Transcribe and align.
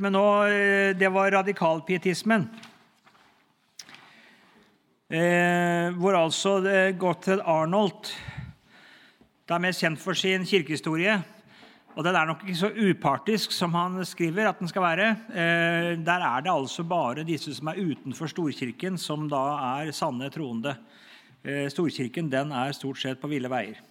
med 0.00 0.14
nå, 0.16 0.26
eh, 0.48 0.96
det 0.96 1.12
var 1.12 1.30
radikalpietismen. 1.30 2.48
Eh, 5.10 5.90
hvor 5.98 6.14
altså 6.14 6.60
Gottfred 6.98 7.40
Arnold 7.42 8.12
det 9.50 9.56
er 9.56 9.62
mest 9.64 9.82
kjent 9.82 9.98
for 9.98 10.14
sin 10.14 10.44
kirkehistorie. 10.46 11.16
Og 11.98 12.04
den 12.06 12.14
er 12.14 12.28
nok 12.28 12.44
ikke 12.44 12.54
så 12.54 12.68
upartisk 12.70 13.50
som 13.50 13.72
han 13.74 13.98
skriver 14.06 14.46
at 14.46 14.60
den 14.62 14.70
skal 14.70 14.84
være. 14.84 15.08
Eh, 15.26 15.88
der 15.98 16.22
er 16.22 16.44
det 16.46 16.52
altså 16.52 16.84
bare 16.86 17.24
disse 17.26 17.56
som 17.56 17.72
er 17.72 17.80
utenfor 17.82 18.30
storkirken, 18.30 18.94
som 18.94 19.26
da 19.28 19.40
er 19.80 19.90
sanne 19.90 20.30
troende. 20.30 20.76
Eh, 21.42 21.66
storkirken 21.66 22.30
den 22.30 22.54
er 22.54 22.76
stort 22.78 23.02
sett 23.02 23.18
på 23.18 23.32
ville 23.32 23.50
veier. 23.50 23.82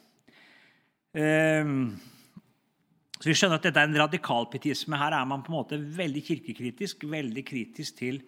Eh, 1.12 1.76
så 3.20 3.28
vi 3.28 3.36
skjønner 3.36 3.60
at 3.60 3.66
dette 3.68 3.82
er 3.82 3.90
en 3.90 4.00
radikalpietisme. 4.00 4.96
Her 4.96 5.18
er 5.18 5.26
man 5.28 5.42
på 5.44 5.52
en 5.52 5.58
måte 5.58 5.78
veldig 5.98 6.22
kirkekritisk, 6.24 7.04
veldig 7.12 7.42
kritisk 7.44 7.98
til 8.00 8.22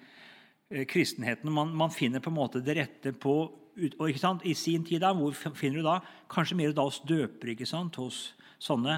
eh, 0.68 0.84
kristenheten. 0.90 1.52
Man, 1.56 1.72
man 1.80 1.94
finner 1.96 2.20
på 2.24 2.28
en 2.32 2.40
måte 2.42 2.64
det 2.64 2.76
rette 2.82 3.16
på 3.16 3.36
og 3.72 4.10
ikke 4.12 4.20
sant, 4.20 4.42
I 4.44 4.52
sin 4.54 4.84
tid, 4.84 5.00
da, 5.00 5.14
hvor 5.16 5.32
finner 5.32 5.80
du 5.80 5.86
da? 5.86 5.94
Kanskje 6.30 6.58
mer 6.60 6.74
da 6.76 6.84
hos 6.84 7.00
døpere. 7.08 7.54
ikke 7.54 7.66
sant, 7.66 7.96
hos 7.96 8.34
sånne. 8.60 8.98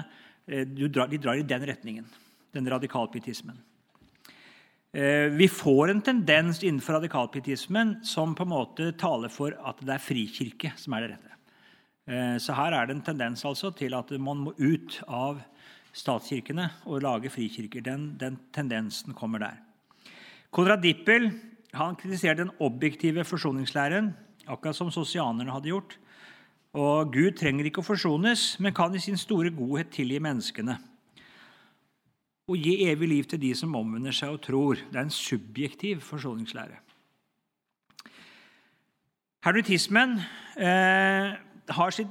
Eh, 0.50 0.66
drar, 0.66 1.06
de 1.06 1.20
drar 1.22 1.38
i 1.38 1.46
den 1.46 1.68
retningen. 1.70 2.08
Den 2.52 2.66
radikalpietismen. 2.68 3.62
Eh, 4.90 5.30
vi 5.30 5.46
får 5.46 5.94
en 5.94 6.02
tendens 6.02 6.58
innenfor 6.66 6.98
radikalpietismen 6.98 8.00
som 8.02 8.34
på 8.34 8.42
en 8.42 8.50
måte 8.50 8.90
taler 8.98 9.30
for 9.30 9.54
at 9.62 9.78
det 9.78 9.94
er 9.94 10.02
frikirke 10.02 10.74
som 10.74 10.98
er 10.98 11.06
det 11.06 11.14
rette. 11.14 11.30
Så 12.44 12.52
her 12.52 12.74
er 12.76 12.84
det 12.84 12.98
en 12.98 13.06
tendens 13.06 13.46
altså 13.48 13.70
til 13.72 13.94
at 13.96 14.10
man 14.20 14.42
må 14.44 14.50
ut 14.58 14.98
av 15.08 15.38
statskirkene 15.94 16.68
og 16.90 17.02
lage 17.04 17.30
frikirker. 17.30 17.84
Den, 17.84 18.14
den 18.20 18.38
tendensen 18.54 19.14
kommer 19.14 19.42
der. 19.42 19.60
Konrad 20.54 20.82
Dippel 20.82 21.30
han 21.74 21.96
kritiserte 21.98 22.44
den 22.44 22.54
objektive 22.62 23.24
forsoningslæren 23.26 24.12
akkurat 24.46 24.76
som 24.76 24.90
sosianerne 24.94 25.52
hadde 25.52 25.72
gjort. 25.72 25.98
Og 26.74 27.12
Gud 27.14 27.36
trenger 27.38 27.68
ikke 27.68 27.82
å 27.82 27.86
forsones, 27.86 28.56
men 28.58 28.74
kan 28.74 28.94
i 28.94 29.02
sin 29.02 29.18
store 29.18 29.52
godhet 29.54 29.92
tilgi 29.94 30.18
menneskene. 30.22 30.76
Og 32.50 32.58
gi 32.60 32.80
evig 32.90 33.08
liv 33.08 33.28
til 33.30 33.40
de 33.40 33.52
som 33.56 33.76
omvender 33.78 34.14
seg 34.14 34.34
og 34.34 34.42
tror. 34.44 34.82
Det 34.90 34.98
er 34.98 35.06
en 35.06 35.14
subjektiv 35.14 36.02
forsoningslære. 36.04 36.80
Hernutismen 39.44 40.18
eh, 40.56 41.34
har 41.78 41.94
sitt 41.94 42.10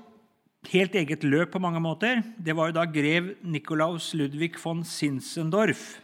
helt 0.71 0.95
eget 0.95 1.23
løp 1.27 1.51
på 1.53 1.61
mange 1.61 1.81
måter. 1.83 2.21
Det 2.37 2.55
var 2.55 2.69
jo 2.69 2.77
da 2.77 2.85
grev 2.87 3.33
Nikolaus 3.43 4.13
Ludvig 4.13 4.55
von 4.63 4.83
Sinsendorf, 4.87 5.99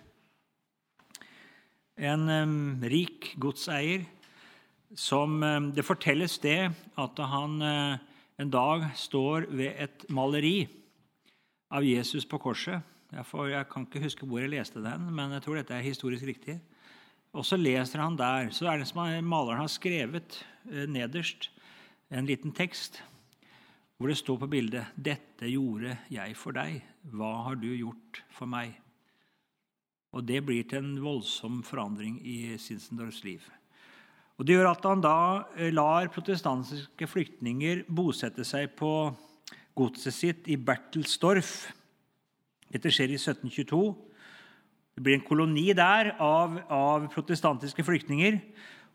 en 1.99 2.80
rik 2.80 3.33
godseier 3.39 4.05
som 4.95 5.41
Det 5.75 5.83
fortelles 5.85 6.39
det 6.41 6.71
at 6.97 7.19
han 7.19 7.61
eh, 7.61 7.99
en 8.39 8.49
dag 8.49 8.87
står 8.95 9.49
ved 9.52 9.75
et 9.77 10.05
maleri 10.09 10.63
av 11.69 11.83
Jesus 11.83 12.25
på 12.25 12.39
korset. 12.39 12.81
Jeg, 13.11 13.25
får, 13.27 13.49
jeg 13.52 13.67
kan 13.69 13.85
ikke 13.85 14.02
huske 14.02 14.25
hvor 14.25 14.41
jeg 14.41 14.53
leste 14.53 14.81
den, 14.81 15.09
men 15.13 15.35
jeg 15.35 15.43
tror 15.43 15.59
dette 15.59 15.75
er 15.75 15.85
historisk 15.85 16.25
riktig. 16.25 16.55
Og 17.35 17.45
så 17.45 17.59
leser 17.59 18.02
han 18.02 18.17
der. 18.17 18.49
Så 18.55 18.65
er 18.65 18.80
det 18.80 18.87
som 18.89 19.02
maleren 19.27 19.61
har 19.61 19.69
skrevet 19.69 20.39
eh, 20.71 20.87
nederst 20.89 21.52
en 22.09 22.25
liten 22.25 22.55
tekst 22.55 23.03
hvor 24.00 24.08
det 24.08 24.17
står 24.17 24.38
på 24.39 24.47
bildet 24.47 24.95
'Dette 24.95 25.50
gjorde 25.52 25.97
jeg 26.09 26.36
for 26.39 26.55
deg. 26.55 26.80
Hva 27.11 27.44
har 27.44 27.55
du 27.59 27.67
gjort 27.67 28.23
for 28.31 28.47
meg?' 28.47 28.80
Og 30.14 30.25
Det 30.25 30.39
blir 30.45 30.64
til 30.64 30.80
en 30.80 31.02
voldsom 31.03 31.64
forandring 31.64 32.20
i 32.25 32.58
Sinsendorfs 32.58 33.23
liv. 33.23 33.44
Og 34.38 34.47
Det 34.47 34.55
gjør 34.55 34.72
at 34.72 34.86
han 34.88 35.02
da 35.02 35.44
eh, 35.58 35.73
lar 35.73 36.08
protestantiske 36.08 37.08
flyktninger 37.08 37.83
bosette 37.92 38.45
seg 38.47 38.71
på 38.80 39.11
godset 39.76 40.14
sitt 40.14 40.48
i 40.48 40.55
Bertelsdorf. 40.55 41.73
Dette 42.71 42.89
skjer 42.89 43.11
i 43.11 43.20
1722. 43.20 43.95
Det 44.95 45.04
blir 45.04 45.20
en 45.20 45.27
koloni 45.27 45.73
der 45.73 46.15
av, 46.20 46.55
av 46.71 47.11
protestantiske 47.11 47.83
flyktninger. 47.83 48.39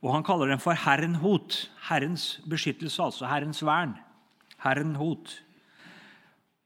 Og 0.00 0.14
han 0.14 0.24
kaller 0.24 0.48
dem 0.48 0.58
for 0.58 0.72
Herrenhot. 0.72 1.70
Herrens 1.90 2.40
beskyttelse, 2.48 3.02
altså 3.02 3.28
Herrens 3.28 3.62
vern. 3.64 3.94
Herrenhot. 4.64 5.36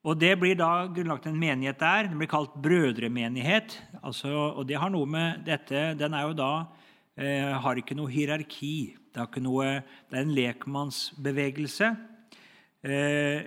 Og 0.06 0.16
Det 0.16 0.32
blir 0.38 0.54
da 0.56 0.86
grunnlagt 0.86 1.26
en 1.26 1.38
menighet 1.38 1.80
der. 1.80 2.08
Den 2.08 2.20
blir 2.20 2.30
kalt 2.30 2.54
brødremenighet. 2.62 3.74
Altså, 4.00 4.30
og 4.30 4.66
det 4.68 4.78
har 4.78 4.90
noe 4.94 5.06
med 5.06 5.44
dette, 5.44 5.98
Den 5.98 6.14
er 6.14 6.28
jo 6.28 6.38
da 6.38 6.52
eh, 7.18 7.52
har 7.52 7.76
ikke 7.76 7.96
noe 7.98 8.10
hierarki. 8.10 8.96
Det, 9.12 9.26
noe, 9.42 9.82
det 10.08 10.16
er 10.16 10.22
en 10.22 10.36
lekmannsbevegelse. 10.36 11.90
Eh, 12.86 13.42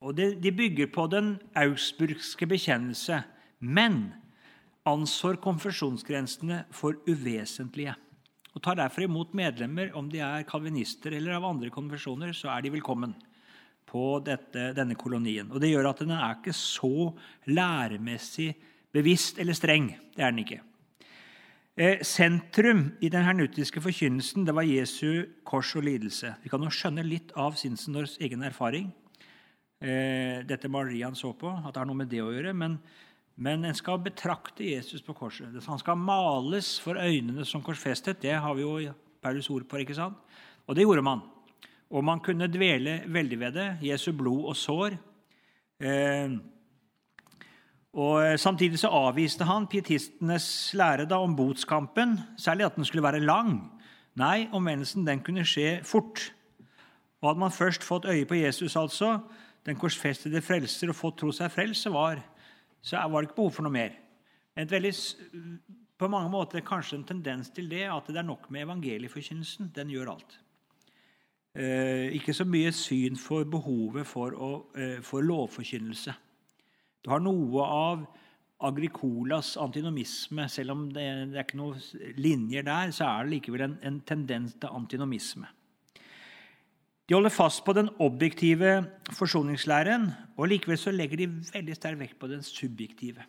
og 0.00 0.16
det, 0.16 0.40
de 0.40 0.50
bygger 0.50 0.88
på 0.88 1.06
den 1.12 1.34
augsburgske 1.54 2.48
bekjennelse, 2.48 3.20
men 3.60 4.14
ansår 4.88 5.36
konfesjonsgrensene 5.44 6.64
for 6.72 6.96
uvesentlige. 7.04 7.94
Og 8.56 8.62
tar 8.64 8.80
derfor 8.80 9.04
imot 9.04 9.36
medlemmer, 9.36 9.92
om 9.94 10.08
de 10.10 10.22
er 10.24 10.48
kalvinister 10.48 11.12
eller 11.14 11.36
av 11.36 11.44
andre 11.52 11.68
konfesjoner, 11.70 12.32
så 12.34 12.48
er 12.54 12.64
de 12.64 12.72
velkommen 12.72 13.12
på 13.90 14.20
dette, 14.24 14.70
denne 14.76 14.96
kolonien. 14.98 15.50
Og 15.50 15.60
Det 15.60 15.72
gjør 15.72 15.90
at 15.90 16.02
den 16.04 16.14
er 16.14 16.38
ikke 16.38 16.54
så 16.56 17.10
læremessig 17.50 18.54
bevisst 18.94 19.38
eller 19.42 19.56
streng. 19.58 19.90
Det 20.14 20.22
er 20.22 20.30
den 20.30 20.44
ikke. 20.44 20.60
Eh, 21.80 22.02
sentrum 22.02 22.90
i 23.00 23.08
den 23.08 23.24
hernutiske 23.24 23.80
forkynnelsen 23.80 24.44
det 24.44 24.54
var 24.54 24.66
Jesu 24.68 25.26
kors 25.46 25.70
og 25.78 25.86
lidelse. 25.86 26.34
Vi 26.42 26.50
kan 26.52 26.62
jo 26.62 26.72
skjønne 26.74 27.06
litt 27.06 27.30
av 27.38 27.54
Sinsendorfs 27.56 28.18
egen 28.20 28.42
erfaring. 28.44 28.90
Eh, 29.80 30.42
dette 30.44 30.68
maleriet 30.68 31.06
han 31.08 31.16
så 31.16 31.30
på, 31.32 31.48
at 31.48 31.72
det 31.72 31.80
har 31.80 31.88
noe 31.88 32.02
med 32.02 32.10
det 32.12 32.20
å 32.20 32.32
gjøre. 32.34 32.52
Men, 32.52 32.76
men 33.40 33.64
en 33.64 33.78
skal 33.78 34.02
betrakte 34.02 34.66
Jesus 34.66 35.00
på 35.06 35.16
korset. 35.16 35.56
Han 35.66 35.80
skal 35.80 35.96
males 35.96 36.74
for 36.82 37.00
øynene 37.00 37.46
som 37.48 37.64
korsfestet. 37.64 38.20
Det 38.20 38.34
har 38.36 38.58
vi 38.58 38.66
jo 38.66 38.92
Paulus 39.22 39.48
ord 39.50 39.64
på. 39.68 39.80
ikke 39.80 39.96
sant? 39.96 40.18
Og 40.66 40.76
det 40.76 40.84
gjorde 40.84 41.06
man. 41.06 41.24
Og 41.90 42.04
man 42.06 42.22
kunne 42.22 42.46
dvele 42.50 43.00
veldig 43.10 43.38
ved 43.40 43.52
det. 43.58 43.68
Jesu 43.82 44.12
blod 44.16 44.44
og 44.52 44.56
sår. 44.56 44.96
Eh, 45.82 46.36
og 47.98 48.16
eh, 48.22 48.36
Samtidig 48.38 48.78
så 48.78 48.92
avviste 48.94 49.48
han 49.48 49.66
pietistenes 49.66 50.74
lære 50.78 51.08
da 51.10 51.18
om 51.18 51.34
botskampen, 51.36 52.18
særlig 52.38 52.68
at 52.68 52.76
den 52.76 52.86
skulle 52.86 53.02
være 53.02 53.24
lang. 53.24 53.56
Nei, 54.20 54.48
omvendelsen 54.52 55.06
den 55.06 55.22
kunne 55.26 55.46
skje 55.46 55.80
fort. 55.86 56.30
Og 57.20 57.28
Hadde 57.28 57.42
man 57.42 57.54
først 57.54 57.84
fått 57.84 58.06
øye 58.06 58.24
på 58.24 58.38
Jesus, 58.38 58.76
altså, 58.76 59.18
den 59.66 59.76
korsfestede 59.76 60.42
frelser, 60.42 60.88
og 60.88 60.96
fått 60.96 61.18
tro 61.20 61.32
seg 61.34 61.50
frelst, 61.52 61.82
så 61.84 61.92
var, 61.92 62.22
så 62.82 63.02
var 63.10 63.20
det 63.20 63.30
ikke 63.30 63.40
behov 63.42 63.50
for 63.58 63.66
noe 63.66 63.74
mer. 63.74 63.98
Et 64.56 64.70
veldig, 64.70 64.92
på 65.98 66.08
mange 66.08 66.30
måter 66.32 66.64
kanskje 66.64 67.00
en 67.00 67.04
tendens 67.08 67.50
til 67.54 67.68
det 67.70 67.84
at 67.90 68.08
det 68.08 68.22
er 68.22 68.26
nok 68.26 68.48
med 68.50 68.64
evangelieforkynnelsen. 68.64 69.72
Den 69.74 69.92
gjør 69.92 70.14
alt. 70.14 70.38
Eh, 71.54 72.12
ikke 72.14 72.34
så 72.36 72.44
mye 72.46 72.70
syn 72.72 73.16
for 73.18 73.44
behovet 73.50 74.06
for, 74.06 74.34
å, 74.38 74.50
eh, 74.78 75.00
for 75.02 75.24
lovforkynnelse. 75.26 76.14
Du 77.02 77.10
har 77.10 77.22
noe 77.24 77.64
av 77.64 78.04
Agricolas 78.60 79.56
antinomisme. 79.58 80.48
Selv 80.48 80.70
om 80.76 80.84
det, 80.92 81.06
det 81.32 81.40
er 81.40 81.46
ikke 81.46 81.58
noen 81.58 81.80
linjer 82.20 82.66
der, 82.68 82.92
så 82.94 83.08
er 83.08 83.24
det 83.24 83.34
likevel 83.34 83.64
en, 83.66 83.78
en 83.82 83.98
tendens 84.06 84.54
til 84.60 84.70
antinomisme. 84.70 85.48
De 87.08 87.16
holder 87.16 87.32
fast 87.34 87.64
på 87.66 87.74
den 87.74 87.88
objektive 87.98 88.84
forsoningslæren, 89.16 90.12
og 90.38 90.52
likevel 90.52 90.78
så 90.78 90.92
legger 90.94 91.18
de 91.18 91.26
veldig 91.50 91.74
sterk 91.74 91.98
vekt 91.98 92.20
på 92.20 92.28
den 92.30 92.44
subjektive, 92.46 93.24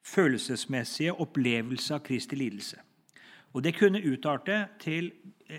følelsesmessige 0.00 1.12
opplevelse 1.20 1.92
av 1.98 2.00
Kristi 2.06 2.38
lidelse. 2.40 2.80
Og 3.52 3.64
Det 3.64 3.74
kunne 3.76 4.00
utarte 4.12 4.68
til 4.80 5.12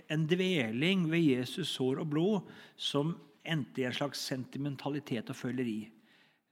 en 0.10 0.28
dveling 0.28 1.12
ved 1.12 1.20
Jesus 1.20 1.68
sår 1.68 2.00
og 2.02 2.10
blod 2.10 2.52
som 2.76 3.14
endte 3.46 3.82
i 3.82 3.86
en 3.86 3.94
slags 3.94 4.20
sentimentalitet 4.20 5.30
og 5.30 5.36
føleri. 5.36 5.92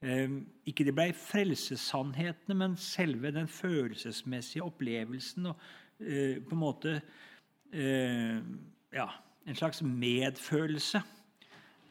Ehm, 0.02 0.46
ikke 0.66 0.84
det 0.84 0.94
ble 0.94 1.12
frelsessannhetene, 1.14 2.56
men 2.58 2.76
selve 2.76 3.30
den 3.34 3.48
følelsesmessige 3.48 4.64
opplevelsen 4.66 5.46
og 5.46 5.60
eh, 6.00 6.38
på 6.42 6.56
en 6.56 6.60
måte 6.60 6.96
eh, 7.72 8.38
ja, 8.92 9.08
en 9.46 9.58
slags 9.58 9.82
medfølelse. 9.82 11.02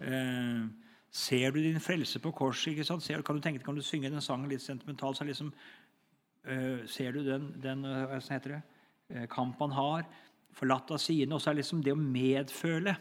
Ehm, 0.02 0.72
ser 1.12 1.52
du 1.52 1.60
din 1.60 1.80
frelse 1.80 2.20
på 2.20 2.32
korset? 2.32 2.72
ikke 2.72 2.84
sant? 2.84 3.04
Ser, 3.04 3.22
kan, 3.22 3.36
du 3.36 3.42
tenke, 3.42 3.64
kan 3.64 3.76
du 3.76 3.82
synge 3.82 4.10
den 4.10 4.22
sangen 4.22 4.50
litt 4.50 4.62
sentimentalt? 4.64 5.18
Så 5.18 5.28
liksom, 5.28 5.54
uh, 6.48 6.86
ser 6.88 7.12
du 7.12 7.20
den, 7.26 7.50
den 7.64 7.84
hva 7.84 8.16
heter 8.16 8.56
det, 8.56 8.62
kamp 9.32 9.60
han 9.64 9.74
har, 9.76 10.06
forlatt 10.56 10.92
av 10.96 11.02
sine? 11.02 11.34
Og 11.36 11.42
så 11.42 11.52
er 11.52 11.58
det 11.58 11.64
liksom 11.64 11.84
det 11.86 11.96
å 11.96 12.00
medføle 12.00 12.96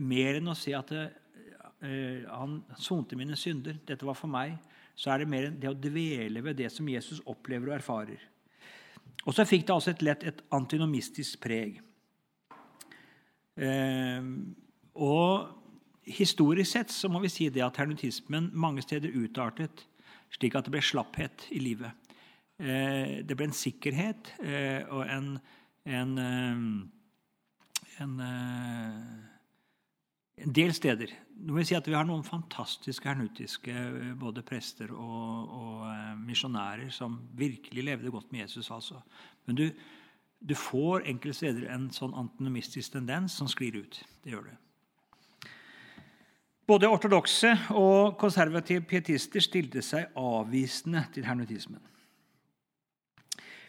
mer 0.00 0.38
enn 0.38 0.50
å 0.50 0.56
si 0.58 0.74
at 0.76 0.92
det, 0.94 1.06
uh, 1.82 2.26
han 2.30 2.60
sonte 2.78 3.18
mine 3.18 3.38
synder. 3.38 3.80
Dette 3.86 4.06
var 4.06 4.18
for 4.18 4.30
meg. 4.30 4.56
Så 4.94 5.12
er 5.12 5.22
det 5.22 5.30
mer 5.32 5.48
enn 5.48 5.60
det 5.60 5.70
å 5.70 5.78
dvele 5.78 6.42
ved 6.44 6.58
det 6.60 6.70
som 6.72 6.88
Jesus 6.88 7.22
opplever 7.30 7.70
og 7.70 7.78
erfarer. 7.78 8.26
Og 9.26 9.34
så 9.36 9.44
fikk 9.48 9.66
det 9.68 9.74
altså 9.74 9.92
et 9.92 10.04
lett 10.04 10.26
et 10.28 10.42
antinomistisk 10.56 11.40
preg. 11.44 11.80
Uh, 13.60 14.46
og 14.94 15.56
historisk 16.10 16.70
sett 16.70 16.92
så 16.94 17.10
må 17.12 17.20
vi 17.22 17.30
si 17.32 17.48
det 17.52 17.62
at 17.64 17.76
hernutismen 17.80 18.50
mange 18.56 18.82
steder 18.84 19.12
utartet 19.14 19.84
slik 20.34 20.56
at 20.56 20.66
det 20.66 20.74
ble 20.74 20.82
slapphet 20.84 21.48
i 21.54 21.60
livet. 21.62 21.99
Eh, 22.60 23.20
det 23.24 23.36
ble 23.38 23.46
en 23.48 23.56
sikkerhet 23.56 24.34
eh, 24.44 24.84
og 24.92 25.06
en, 25.08 25.30
en, 25.88 26.10
eh, 26.20 26.58
en, 28.04 28.16
en 30.44 30.52
del 30.58 30.74
steder. 30.76 31.14
Nå 31.40 31.54
vil 31.56 31.64
jeg 31.64 31.70
si 31.70 31.78
at 31.78 31.88
Vi 31.88 31.96
har 31.96 32.04
noen 32.04 32.26
fantastiske 32.26 33.08
hernutiske 33.08 33.72
både 34.20 34.44
prester 34.44 34.92
og, 34.92 35.54
og 35.56 36.18
misjonærer 36.20 36.92
som 36.92 37.16
virkelig 37.32 37.86
levde 37.86 38.12
godt 38.12 38.28
med 38.32 38.44
Jesus. 38.44 38.70
altså. 38.70 39.00
Men 39.46 39.56
du, 39.56 39.70
du 40.40 40.54
får 40.54 41.08
enkelte 41.08 41.38
steder 41.40 41.70
en 41.72 41.88
sånn 41.96 42.12
antinomistisk 42.12 42.92
tendens 42.98 43.40
som 43.40 43.48
sklir 43.48 43.80
ut. 43.80 44.02
Det 44.20 44.34
gjør 44.34 44.50
du. 44.50 44.56
Både 46.68 46.92
ortodokse 46.92 47.54
og 47.72 48.18
konservative 48.20 48.84
pietister 48.86 49.42
stilte 49.42 49.80
seg 49.82 50.12
avvisende 50.20 51.06
til 51.16 51.24
hernutismen. 51.26 51.80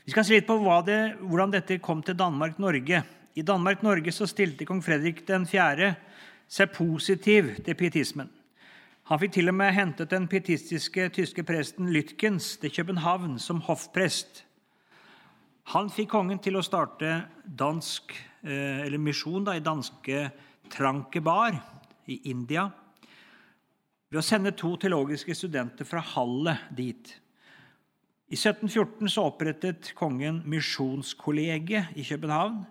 Vi 0.01 0.11
skal 0.11 0.25
se 0.25 0.33
litt 0.33 0.47
på 0.47 0.57
det, 0.85 1.15
hvordan 1.21 1.51
dette 1.53 1.77
kom 1.77 2.01
til 2.01 2.17
Danmark-Norge. 2.17 3.03
I 3.37 3.43
Danmark-Norge 3.45 4.11
stilte 4.11 4.65
kong 4.65 4.81
Fredrik 4.81 5.21
4 5.27 5.91
seg 6.49 6.71
positiv 6.73 7.51
til 7.63 7.77
pietismen. 7.77 8.29
Han 9.11 9.19
fikk 9.19 9.33
til 9.35 9.51
og 9.51 9.55
med 9.55 9.73
hentet 9.75 10.09
den 10.09 10.27
pietistiske 10.27 11.09
tyske 11.13 11.43
presten 11.43 11.91
Lytkens 11.93 12.57
til 12.57 12.71
København 12.71 13.37
som 13.39 13.61
hoffprest. 13.61 14.43
Han 15.75 15.89
fikk 15.93 16.09
kongen 16.09 16.39
til 16.41 16.57
å 16.57 16.65
starte 16.65 17.27
dansk, 17.45 18.11
eh, 18.43 18.81
eller 18.85 18.97
misjon 18.97 19.43
da, 19.43 19.53
i 19.53 19.59
danske 19.59 20.31
Trankebar 20.71 21.61
i 22.07 22.21
India 22.31 22.71
ved 24.09 24.19
å 24.19 24.23
sende 24.23 24.51
to 24.51 24.77
teologiske 24.77 25.35
studenter 25.35 25.85
fra 25.85 25.99
Halle 25.99 26.57
dit. 26.71 27.21
I 28.31 28.37
1714 28.37 29.09
så 29.11 29.25
opprettet 29.27 29.89
kongen 29.99 30.37
Misjonskollegiet 30.47 31.97
i 31.99 32.03
København. 32.07 32.61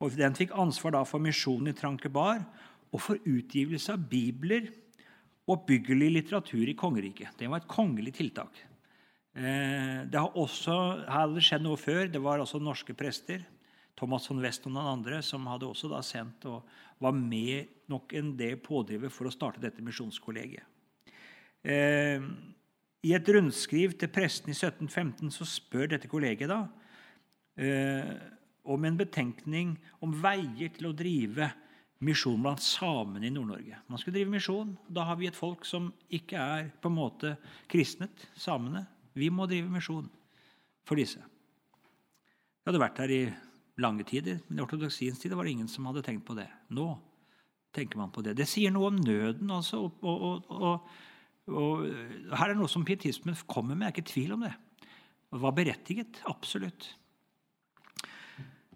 og 0.00 0.16
Den 0.18 0.34
fikk 0.34 0.50
ansvar 0.58 0.96
da 0.96 1.04
for 1.06 1.22
misjonen 1.22 1.70
i 1.70 1.72
Trankebar 1.72 2.42
og 2.90 3.00
for 3.00 3.14
utgivelse 3.22 3.94
av 3.94 4.08
bibler 4.10 4.66
og 5.46 5.54
oppbyggelig 5.54 6.10
litteratur 6.16 6.66
i 6.66 6.74
kongeriket. 6.74 7.38
Det 7.38 7.46
var 7.46 7.62
et 7.62 7.70
kongelig 7.70 8.16
tiltak. 8.18 8.58
Eh, 9.38 10.02
det 10.10 10.18
har 10.18 10.34
også 10.34 11.06
hadde 11.06 11.46
skjedd 11.46 11.62
noe 11.62 11.78
før. 11.78 12.10
Det 12.10 12.18
var 12.18 12.42
også 12.42 12.58
norske 12.58 12.94
prester, 12.98 13.46
Thomas 13.94 14.26
von 14.26 14.42
West 14.42 14.66
og 14.66 14.74
noen 14.74 14.98
andre, 14.98 15.22
som 15.22 15.46
hadde 15.46 15.70
også 15.70 15.94
da 15.94 16.02
sendt 16.02 16.42
og 16.50 16.66
var 16.98 17.14
med 17.14 17.86
nok 17.86 18.18
en 18.18 18.34
del 18.36 18.58
pådriver 18.58 19.14
for 19.14 19.30
å 19.30 19.34
starte 19.34 19.62
dette 19.62 19.82
misjonskollegiet. 19.82 20.66
I 23.06 23.14
et 23.14 23.30
rundskriv 23.30 23.94
til 23.98 24.10
presten 24.10 24.50
i 24.50 24.56
1715 24.56 25.30
så 25.34 25.46
spør 25.46 25.92
dette 25.92 26.10
kollegiet 26.10 26.50
da 26.50 26.64
eh, 27.60 28.10
om 28.68 28.84
en 28.84 28.98
betenkning 28.98 29.76
om 30.04 30.16
veier 30.22 30.72
til 30.74 30.90
å 30.90 30.96
drive 30.96 31.50
misjon 32.04 32.42
blant 32.42 32.62
samene 32.62 33.26
i 33.26 33.32
Nord-Norge. 33.34 33.80
Man 33.90 34.00
skulle 34.00 34.18
drive 34.18 34.34
misjon. 34.34 34.74
Da 34.86 35.06
har 35.08 35.18
vi 35.18 35.28
et 35.30 35.38
folk 35.38 35.66
som 35.66 35.90
ikke 36.14 36.38
er 36.38 36.70
på 36.82 36.90
en 36.90 36.98
måte 36.98 37.34
kristnet. 37.70 38.28
Samene. 38.38 38.84
Vi 39.18 39.30
må 39.34 39.48
drive 39.50 39.70
misjon 39.72 40.06
for 40.86 41.00
disse. 41.00 41.22
Jeg 41.22 42.70
hadde 42.70 42.82
vært 42.82 43.00
her 43.02 43.14
i 43.14 43.22
lange 43.82 44.04
tider, 44.06 44.40
men 44.48 44.60
i 44.60 44.62
ortodoksiens 44.64 45.20
tid 45.22 45.34
var 45.34 45.46
det 45.46 45.54
ingen 45.56 45.70
som 45.70 45.86
hadde 45.88 46.04
tenkt 46.06 46.26
på 46.28 46.36
det. 46.38 46.48
Nå 46.74 46.90
tenker 47.74 48.00
man 48.00 48.12
på 48.14 48.22
det. 48.26 48.36
Det 48.38 48.46
sier 48.48 48.72
noe 48.74 48.90
om 48.90 48.98
nøden. 48.98 49.50
altså, 49.50 49.84
og, 49.86 50.02
og, 50.02 50.50
og, 50.50 50.90
og 51.48 51.84
Her 51.88 52.50
er 52.50 52.54
det 52.54 52.60
noe 52.60 52.70
som 52.70 52.84
pietismen 52.86 53.36
kommer 53.48 53.74
med. 53.74 53.88
Jeg 53.88 53.92
er 53.92 53.96
ikke 53.96 54.06
i 54.06 54.12
tvil 54.12 54.34
om 54.36 54.46
det. 54.46 54.54
Det 55.28 55.42
var 55.42 55.54
berettiget. 55.56 56.22
Absolutt. 56.28 56.88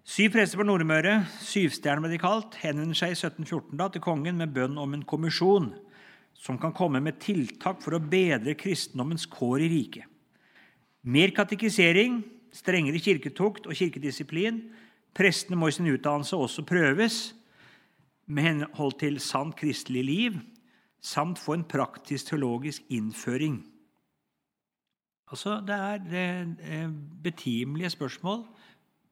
Syv 0.02 0.32
prester 0.34 0.58
på 0.58 0.66
Nordmøre, 0.66 1.20
syvstjerne 1.46 2.02
ble 2.02 2.10
de 2.10 2.18
kalt, 2.18 2.56
henvender 2.58 2.98
seg 2.98 3.12
i 3.12 3.16
1714 3.16 3.78
da, 3.78 3.86
til 3.86 4.02
kongen 4.02 4.40
med 4.40 4.50
bønn 4.52 4.74
om 4.82 4.96
en 4.96 5.04
kommisjon 5.06 5.70
som 6.34 6.58
kan 6.58 6.74
komme 6.74 6.98
med 7.00 7.20
tiltak 7.22 7.78
for 7.84 7.94
å 7.94 8.02
bedre 8.02 8.56
kristendommens 8.58 9.28
kår 9.30 9.62
i 9.62 9.68
riket. 9.70 10.08
Mer 11.06 11.30
katekisering, 11.36 12.18
strengere 12.54 13.00
kirketukt 13.02 13.68
og 13.68 13.78
kirkedisiplin. 13.78 14.58
Prestene 15.14 15.58
må 15.58 15.70
i 15.70 15.76
sin 15.76 15.88
utdannelse 15.90 16.34
også 16.34 16.66
prøves 16.66 17.20
med 18.26 18.46
henhold 18.46 18.98
til 19.00 19.20
sant 19.22 19.54
kristelig 19.58 20.02
liv, 20.06 20.42
samt 21.02 21.40
få 21.42 21.58
en 21.58 21.64
praktisk 21.68 22.30
teologisk 22.30 22.82
innføring. 22.90 23.60
Altså, 25.30 25.60
Det 25.60 25.74
er 25.74 26.90
betimelige 27.22 27.90
spørsmål 27.90 28.44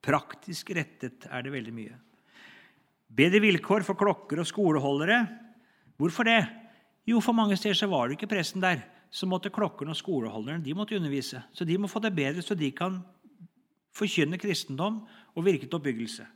Praktisk 0.01 0.71
rettet 0.73 1.27
er 1.29 1.43
det 1.45 1.53
veldig 1.53 1.73
mye. 1.77 1.97
Bedre 3.13 3.41
vilkår 3.45 3.85
for 3.85 3.99
klokker 4.01 4.41
og 4.41 4.49
skoleholdere. 4.49 5.19
Hvorfor 6.01 6.25
det? 6.25 6.41
Jo, 7.05 7.21
for 7.21 7.37
mange 7.37 7.57
steder 7.57 7.77
så 7.77 7.89
var 7.91 8.09
det 8.09 8.17
ikke 8.17 8.31
presten 8.31 8.63
der. 8.63 8.81
Så 9.11 9.27
måtte 9.27 9.53
klokkerne 9.53 9.93
og 9.93 9.99
skoleholderne 9.99 10.65
de 10.65 10.75
måtte 10.75 10.97
undervise. 10.97 11.43
Så 11.53 11.67
de 11.69 11.77
må 11.79 11.91
få 11.91 12.01
det 12.01 12.15
bedre, 12.17 12.43
så 12.43 12.55
de 12.55 12.71
kan 12.73 13.01
forkynne 13.93 14.39
kristendom 14.39 15.03
og 15.35 15.45
virke 15.45 15.67
til 15.67 15.77
oppbyggelse. 15.77 16.27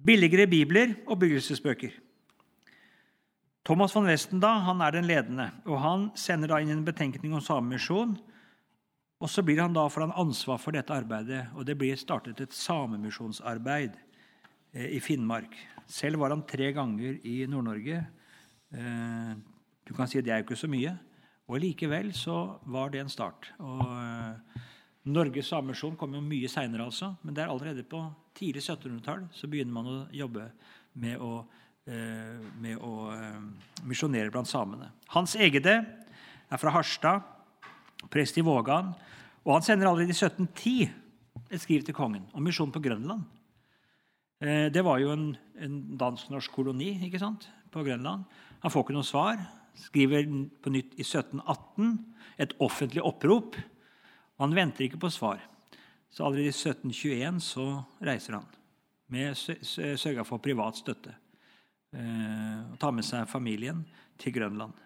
Billigere 0.00 0.48
bibler 0.50 0.94
og 1.06 1.20
byggelsesbøker. 1.20 1.92
Thomas 3.70 3.94
von 3.94 4.08
Westen 4.10 4.42
da, 4.42 4.56
han 4.66 4.82
er 4.82 4.96
den 4.98 5.06
ledende, 5.06 5.46
og 5.62 5.78
han 5.78 6.08
sender 6.18 6.50
da 6.50 6.58
inn 6.58 6.74
en 6.74 6.82
betenkning 6.82 7.36
om 7.38 7.44
samemisjon 7.44 8.16
og 9.20 9.28
så 9.28 9.44
blir 9.44 9.60
han 9.60 9.74
da 9.76 9.84
for 9.92 10.06
han 10.06 10.16
ansvar 10.16 10.60
for 10.60 10.72
dette 10.72 10.94
arbeidet, 10.96 11.42
og 11.52 11.66
det 11.68 11.76
blir 11.78 11.98
startet 12.00 12.40
et 12.40 12.56
samemisjonsarbeid 12.56 13.98
eh, 14.72 14.96
i 14.96 15.00
Finnmark. 15.04 15.52
Selv 15.90 16.22
var 16.22 16.32
han 16.32 16.46
tre 16.48 16.70
ganger 16.72 17.18
i 17.28 17.42
Nord-Norge. 17.50 18.00
Eh, 18.72 19.34
du 19.84 19.92
kan 19.96 20.08
si 20.08 20.20
at 20.20 20.24
det 20.24 20.32
er 20.32 20.40
jo 20.40 20.48
ikke 20.48 20.62
så 20.62 20.70
mye. 20.72 20.94
Og 21.50 21.60
likevel 21.60 22.14
så 22.16 22.38
var 22.72 22.94
det 22.94 23.02
en 23.02 23.12
start. 23.12 23.50
Og 23.60 23.84
eh, 23.92 24.64
Norges 25.12 25.52
Samemisjon 25.52 26.00
kom 26.00 26.16
jo 26.16 26.24
mye 26.24 26.48
seinere, 26.48 26.88
altså. 26.88 27.12
Men 27.20 27.36
det 27.36 27.44
er 27.44 27.52
allerede 27.52 27.84
på 27.84 28.00
tidlig 28.38 28.64
1700-tall 28.64 29.28
så 29.36 29.50
begynner 29.52 29.76
man 29.76 29.90
å 29.90 29.98
jobbe 30.16 30.48
med 31.02 31.20
å, 31.20 31.42
med 32.60 32.80
å 32.84 33.10
eh, 33.14 33.38
misjonere 33.88 34.32
blant 34.32 34.48
samene. 34.50 34.90
Hans 35.14 35.36
Egede 35.40 35.78
er 35.80 36.60
fra 36.60 36.72
Harstad, 36.74 37.24
prest 38.12 38.38
i 38.40 38.44
Vågan. 38.44 38.92
Og 39.46 39.54
han 39.56 39.64
sender 39.64 39.88
allerede 39.88 40.12
i 40.12 40.16
1710 40.16 40.90
et 41.50 41.62
skriv 41.62 41.84
til 41.86 41.96
kongen 41.96 42.26
om 42.36 42.44
misjon 42.44 42.72
på 42.72 42.82
Grønland. 42.84 43.24
Eh, 44.40 44.68
det 44.72 44.84
var 44.84 45.00
jo 45.02 45.14
en, 45.14 45.30
en 45.60 45.80
dansk-norsk 46.00 46.52
koloni 46.52 46.94
ikke 47.08 47.22
sant, 47.22 47.48
på 47.72 47.84
Grønland. 47.86 48.26
Han 48.60 48.72
får 48.72 48.86
ikke 48.86 48.96
noe 48.98 49.08
svar. 49.08 49.40
Skriver 49.80 50.26
på 50.60 50.72
nytt 50.74 50.96
i 50.98 51.06
1718 51.06 51.94
et 52.40 52.54
offentlig 52.60 53.04
opprop. 53.06 53.56
Og 54.36 54.46
han 54.46 54.56
venter 54.56 54.86
ikke 54.86 55.00
på 55.00 55.12
svar. 55.12 55.42
Så 56.10 56.24
allerede 56.26 56.50
i 56.50 56.56
1721 56.56 57.40
så 57.44 57.66
reiser 58.02 58.40
han. 58.40 58.48
Med 59.10 59.36
sørga 59.36 60.24
for 60.26 60.42
privat 60.42 60.78
støtte. 60.78 61.14
Eh, 61.90 62.58
og 62.70 62.78
ta 62.78 62.92
med 62.94 63.06
seg 63.06 63.26
familien 63.30 63.82
til 64.20 64.34
Grønland. 64.36 64.76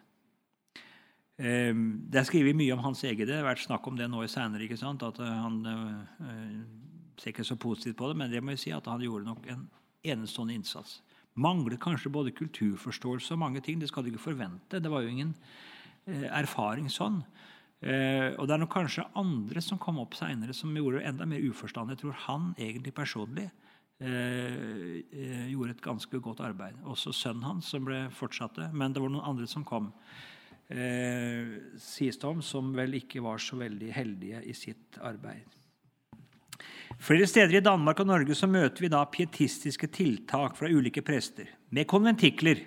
Ehm, 1.36 2.06
det 2.08 2.20
er 2.20 2.28
skrevet 2.28 2.56
mye 2.56 2.72
om 2.72 2.84
Hans 2.84 3.02
Egede. 3.04 3.32
Det 3.32 3.40
har 3.42 3.48
vært 3.48 3.64
snakk 3.66 3.86
om 3.90 3.98
det 3.98 4.08
nå 4.08 4.22
i 4.24 4.30
seinere. 4.30 4.64
At 4.64 5.20
eh, 5.20 5.40
han 5.44 5.58
ser 7.18 7.32
ikke 7.32 7.44
så 7.44 7.56
positivt 7.60 7.98
på 7.98 8.08
det, 8.08 8.16
men 8.16 8.30
det 8.32 8.42
må 8.42 8.54
jeg 8.54 8.64
si 8.64 8.72
at 8.72 8.88
han 8.88 9.02
gjorde 9.02 9.28
nok 9.28 9.48
en 9.52 9.66
enestående 10.04 10.56
innsats. 10.56 11.02
Mangler 11.34 11.76
kanskje 11.76 12.12
både 12.12 12.32
kulturforståelse 12.32 13.34
og 13.34 13.42
mange 13.42 13.60
ting. 13.60 13.80
Det 13.80 13.90
skal 13.90 14.04
du 14.04 14.12
ikke 14.12 14.30
forvente. 14.30 14.80
Det 14.80 14.90
var 14.90 15.02
jo 15.02 15.10
ingen 15.10 15.34
erfaring 16.06 16.86
sånn. 16.92 17.24
Og 17.80 18.44
det 18.46 18.54
er 18.54 18.60
nok 18.60 18.70
kanskje 18.70 19.06
andre 19.18 19.62
som 19.64 19.80
kom 19.80 19.98
opp 19.98 20.14
seinere, 20.14 20.54
som 20.54 20.76
gjorde 20.76 21.00
det 21.00 21.08
enda 21.08 21.26
mer 21.26 21.42
uforstandig. 21.42 21.96
Jeg 21.96 22.04
tror 22.04 22.20
han 22.28 22.52
egentlig 22.60 22.94
personlig 22.94 23.48
gjorde 24.02 25.70
et 25.70 25.82
ganske 25.84 26.18
godt 26.20 26.40
arbeid. 26.44 26.80
Også 26.84 27.12
sønnen 27.14 27.46
hans, 27.46 27.68
som 27.70 27.84
ble 27.86 28.08
fortsatte. 28.12 28.66
Men 28.74 28.92
det 28.92 29.02
var 29.02 29.12
noen 29.12 29.28
andre 29.30 29.46
som 29.48 29.64
kom 29.64 29.92
eh, 30.68 31.76
sies 31.80 32.18
det 32.18 32.28
om, 32.28 32.42
som 32.42 32.72
vel 32.76 32.98
ikke 33.00 33.22
var 33.24 33.38
så 33.42 33.58
veldig 33.60 33.92
heldige 33.94 34.42
i 34.44 34.54
sitt 34.56 34.98
arbeid. 35.02 35.46
Flere 37.02 37.26
steder 37.26 37.58
i 37.58 37.64
Danmark 37.64 38.00
og 38.00 38.06
Norge 38.06 38.36
så 38.38 38.46
møter 38.46 38.84
vi 38.84 38.92
da 38.92 39.02
pietistiske 39.10 39.88
tiltak 39.92 40.54
fra 40.58 40.70
ulike 40.70 41.02
prester, 41.02 41.48
med 41.74 41.88
konventikler, 41.90 42.60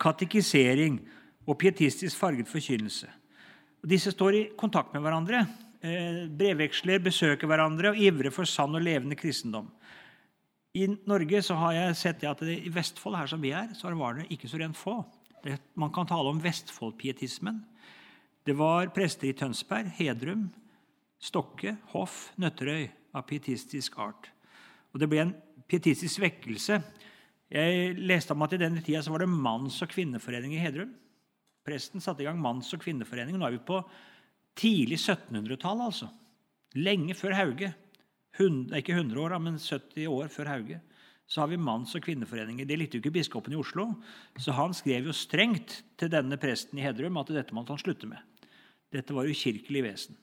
katekisering 0.00 0.96
og 1.46 1.58
pietistisk 1.60 2.16
farget 2.18 2.48
forkynnelse. 2.48 3.10
Disse 3.82 4.12
står 4.14 4.38
i 4.38 4.48
kontakt 4.56 4.94
med 4.94 5.02
hverandre. 5.02 5.46
eh, 5.82 6.28
brevveksler, 6.30 6.98
besøker 7.02 7.46
hverandre 7.46 7.90
og 7.90 7.98
ivrer 7.98 8.30
for 8.30 8.44
sann 8.44 8.74
og 8.74 8.82
levende 8.82 9.16
kristendom. 9.18 9.66
I 10.72 10.86
Norge 11.04 11.42
så 11.44 11.56
har 11.60 11.74
jeg 11.76 11.96
sett 12.00 12.22
at 12.24 12.40
det, 12.40 12.54
i 12.64 12.70
Vestfold, 12.72 13.18
her 13.18 13.28
som 13.28 13.42
vi 13.44 13.52
er, 13.52 13.74
så 13.76 13.92
var 13.98 14.16
det 14.16 14.30
ikke 14.32 14.48
så 14.48 14.60
rent 14.60 14.78
få. 14.78 15.02
Det, 15.44 15.58
man 15.76 15.92
kan 15.92 16.08
tale 16.08 16.32
om 16.32 16.40
Vestfoldpietismen. 16.40 17.58
Det 18.46 18.54
var 18.56 18.88
prester 18.94 19.28
i 19.28 19.34
Tønsberg, 19.36 19.90
Hedrum, 19.98 20.48
Stokke, 21.22 21.76
Hoff, 21.92 22.30
Nøtterøy 22.40 22.88
av 23.12 23.26
pietistisk 23.28 23.98
art. 24.00 24.30
Og 24.94 25.02
Det 25.02 25.10
ble 25.10 25.20
en 25.26 25.34
pietistisk 25.68 26.22
vekkelse. 26.24 26.80
Jeg 27.52 27.92
leste 28.00 28.32
om 28.32 28.42
at 28.46 28.56
I 28.56 28.62
denne 28.64 28.80
tida 28.82 29.02
så 29.04 29.12
var 29.12 29.26
det 29.26 29.28
manns- 29.28 29.82
og 29.84 29.92
kvinneforening 29.92 30.56
i 30.56 30.62
Hedrum. 30.62 30.96
Presten 31.62 32.00
satte 32.00 32.24
i 32.24 32.26
gang 32.26 32.40
manns- 32.40 32.72
og 32.72 32.80
kvinneforening. 32.80 33.36
Nå 33.36 33.46
er 33.46 33.58
vi 33.58 33.66
på 33.68 33.82
tidlig 34.56 34.98
1700-tall, 34.98 35.84
altså. 35.84 36.08
Lenge 36.80 37.14
før 37.14 37.36
Hauge. 37.36 37.74
100, 38.38 38.72
ikke 38.78 38.96
100 38.96 39.20
år, 39.20 39.36
men 39.42 39.58
70 39.60 40.08
år 40.08 40.32
før 40.32 40.50
Hauge, 40.54 40.80
så 41.28 41.42
har 41.42 41.48
vi 41.52 41.60
manns- 41.60 41.94
og 41.96 42.02
kvinneforeninger. 42.04 42.66
Det 42.68 42.78
likte 42.78 42.98
jo 42.98 43.02
ikke 43.02 43.14
biskopen 43.18 43.54
i 43.54 43.60
Oslo, 43.60 43.86
så 44.36 44.52
han 44.56 44.74
skrev 44.76 45.08
jo 45.08 45.14
strengt 45.16 45.82
til 46.00 46.10
denne 46.12 46.36
presten 46.40 46.78
i 46.78 46.84
Hedrum 46.84 47.20
at 47.20 47.32
dette 47.32 47.54
måtte 47.56 47.72
han 47.72 47.80
slutte 47.80 48.08
med. 48.08 48.20
Dette 48.92 49.14
var 49.16 49.28
ukirkelig 49.28 49.84
vesen. 49.84 50.18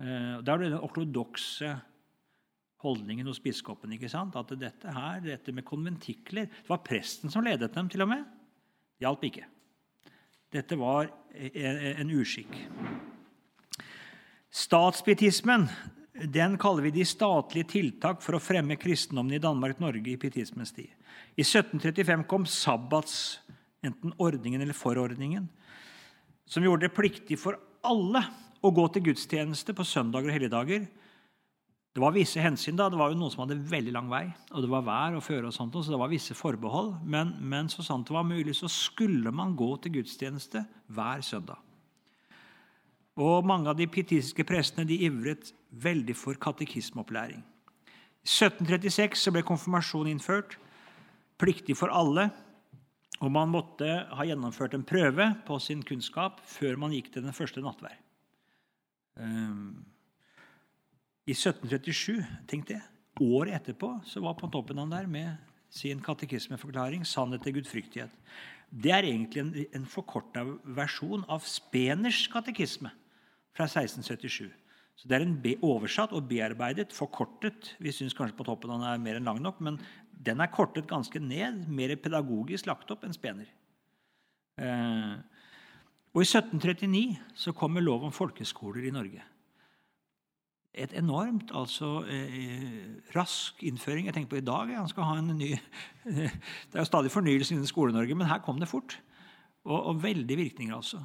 Eh, 0.00 0.40
da 0.44 0.54
er 0.54 0.64
det 0.64 0.72
den 0.72 0.84
ortodokse 0.84 1.76
holdningen 2.80 3.28
hos 3.28 3.40
biskopen. 3.40 3.92
ikke 3.92 4.08
sant? 4.08 4.36
At 4.36 4.52
dette 4.58 4.92
her, 4.92 5.20
dette 5.20 5.52
med 5.52 5.64
konventikler 5.64 6.48
Det 6.48 6.68
var 6.68 6.84
presten 6.84 7.30
som 7.30 7.44
ledet 7.44 7.72
dem, 7.74 7.88
til 7.88 8.02
og 8.02 8.08
med. 8.08 8.24
Det 8.96 9.06
hjalp 9.06 9.24
ikke. 9.24 9.44
Dette 10.52 10.76
var 10.76 11.08
en 11.32 12.10
uskikk. 12.10 12.56
Statspietismen 14.50 15.68
den 16.28 16.58
kaller 16.60 16.82
vi 16.82 16.92
de 16.94 17.04
statlige 17.06 17.70
tiltak 17.76 18.20
for 18.24 18.36
å 18.36 18.42
fremme 18.42 18.76
kristendommen 18.80 19.36
i 19.36 19.42
Danmark-Norge 19.42 20.12
i 20.12 20.18
pietismens 20.20 20.74
tid. 20.76 20.90
I 21.36 21.44
1735 21.44 22.26
kom 22.28 22.46
sabbats, 22.46 23.40
enten 23.84 24.12
ordningen 24.20 24.60
eller 24.60 24.76
forordningen, 24.76 25.48
som 26.50 26.64
gjorde 26.66 26.88
det 26.88 26.96
pliktig 26.96 27.38
for 27.40 27.56
alle 27.86 28.24
å 28.60 28.72
gå 28.74 28.86
til 28.92 29.06
gudstjeneste 29.08 29.72
på 29.76 29.86
søndager 29.88 30.28
og 30.28 30.36
helligdager. 30.36 30.84
Det 31.90 32.02
var 32.02 32.14
visse 32.14 32.42
hensyn. 32.42 32.76
da, 32.76 32.90
Det 32.90 32.98
var 32.98 33.10
jo 33.10 33.18
noen 33.18 33.32
som 33.32 33.46
hadde 33.46 33.62
veldig 33.70 33.94
lang 33.94 34.10
vei, 34.10 34.26
og 34.52 34.62
det 34.62 34.70
var 34.70 34.84
vær 34.86 35.16
og 35.16 35.24
føre, 35.24 35.46
og 35.48 35.54
sånt, 35.54 35.74
så 35.74 35.90
det 35.90 35.98
var 35.98 36.12
visse 36.12 36.36
forbehold. 36.36 37.00
Men, 37.02 37.34
men 37.40 37.72
så 37.72 37.82
sant 37.86 38.06
det 38.06 38.14
var 38.14 38.28
mulig, 38.28 38.54
så 38.54 38.68
skulle 38.68 39.32
man 39.32 39.56
gå 39.56 39.72
til 39.82 39.98
gudstjeneste 39.98 40.66
hver 40.92 41.24
søndag. 41.26 41.58
Og 43.20 43.44
mange 43.44 43.68
av 43.68 43.76
de 43.76 43.88
pietistiske 43.90 44.46
prestene 44.48 44.86
de 44.88 44.96
ivret 45.04 45.50
veldig 45.70 46.16
for 46.16 46.38
katekismeopplæring. 46.40 47.42
I 48.20 48.28
1736 48.28 49.32
ble 49.34 49.42
konfirmasjon 49.44 50.08
innført, 50.08 50.56
pliktig 51.40 51.76
for 51.76 51.92
alle. 51.92 52.30
Og 53.20 53.32
man 53.32 53.52
måtte 53.52 53.88
ha 54.16 54.24
gjennomført 54.24 54.74
en 54.76 54.86
prøve 54.88 55.26
på 55.44 55.58
sin 55.60 55.82
kunnskap 55.84 56.40
før 56.48 56.78
man 56.80 56.94
gikk 56.96 57.10
til 57.12 57.26
den 57.26 57.36
første 57.36 57.60
nattverd. 57.60 57.98
Ehm, 59.20 59.84
I 61.28 61.36
1737, 61.36 62.24
tenk 62.48 62.70
det, 62.70 62.80
året 63.20 63.58
etterpå, 63.58 63.98
så 64.08 64.22
var 64.24 64.38
Pontoppen 64.40 64.80
han 64.80 64.92
der 64.92 65.06
med 65.06 65.36
sin 65.68 66.00
katekismeforklaring 66.00 67.04
'Sannhet 67.04 67.42
til 67.42 67.60
gudfryktighet'. 67.60 68.16
Det 68.70 68.92
er 68.92 69.04
egentlig 69.04 69.40
en, 69.40 69.66
en 69.74 69.86
forkorta 69.86 70.44
versjon 70.64 71.24
av 71.28 71.44
Speners 71.44 72.26
katekisme 72.32 72.90
fra 73.56 73.66
1677. 73.66 74.50
Så 75.00 75.08
Det 75.08 75.16
er 75.16 75.24
en 75.24 75.56
oversatt 75.64 76.12
og 76.12 76.28
bearbeidet, 76.28 76.92
forkortet. 76.92 77.74
Vi 77.80 77.92
syns 77.92 78.14
kanskje 78.14 78.36
på 78.36 78.44
toppen 78.44 78.70
den 78.70 78.84
er 78.84 78.98
mer 79.00 79.16
enn 79.16 79.24
lang 79.24 79.40
nok, 79.40 79.60
men 79.60 79.78
den 80.12 80.40
er 80.40 80.52
kortet 80.52 80.86
ganske 80.86 81.18
ned, 81.18 81.66
mer 81.68 81.96
pedagogisk 81.96 82.66
lagt 82.68 82.90
opp 82.92 83.04
enn 83.04 83.16
Spener. 83.16 83.48
Eh, 84.60 85.16
og 86.12 86.20
I 86.20 86.28
1739 86.28 87.16
så 87.34 87.54
kommer 87.56 87.80
lov 87.80 88.04
om 88.04 88.12
folkeskoler 88.12 88.84
i 88.84 88.92
Norge. 88.92 89.24
Et 90.74 90.92
enormt, 90.98 91.50
altså 91.56 92.04
eh, 92.04 93.00
rask 93.16 93.62
innføring. 93.66 94.06
Jeg 94.06 94.14
tenker 94.14 94.34
på 94.36 94.42
i 94.42 94.46
dag. 94.46 94.74
Han 94.76 94.90
skal 94.90 95.08
ha 95.08 95.16
en 95.18 95.32
ny, 95.38 95.54
Det 96.04 96.76
er 96.76 96.82
jo 96.84 96.90
stadig 96.90 97.10
fornyelse 97.10 97.54
innen 97.54 97.66
Skole-Norge, 97.66 98.14
men 98.14 98.28
her 98.28 98.42
kom 98.44 98.60
det 98.60 98.68
fort. 98.68 99.00
Og, 99.64 99.78
og 99.80 100.02
veldig 100.02 100.36
virkninger, 100.36 100.76
altså. 100.76 101.00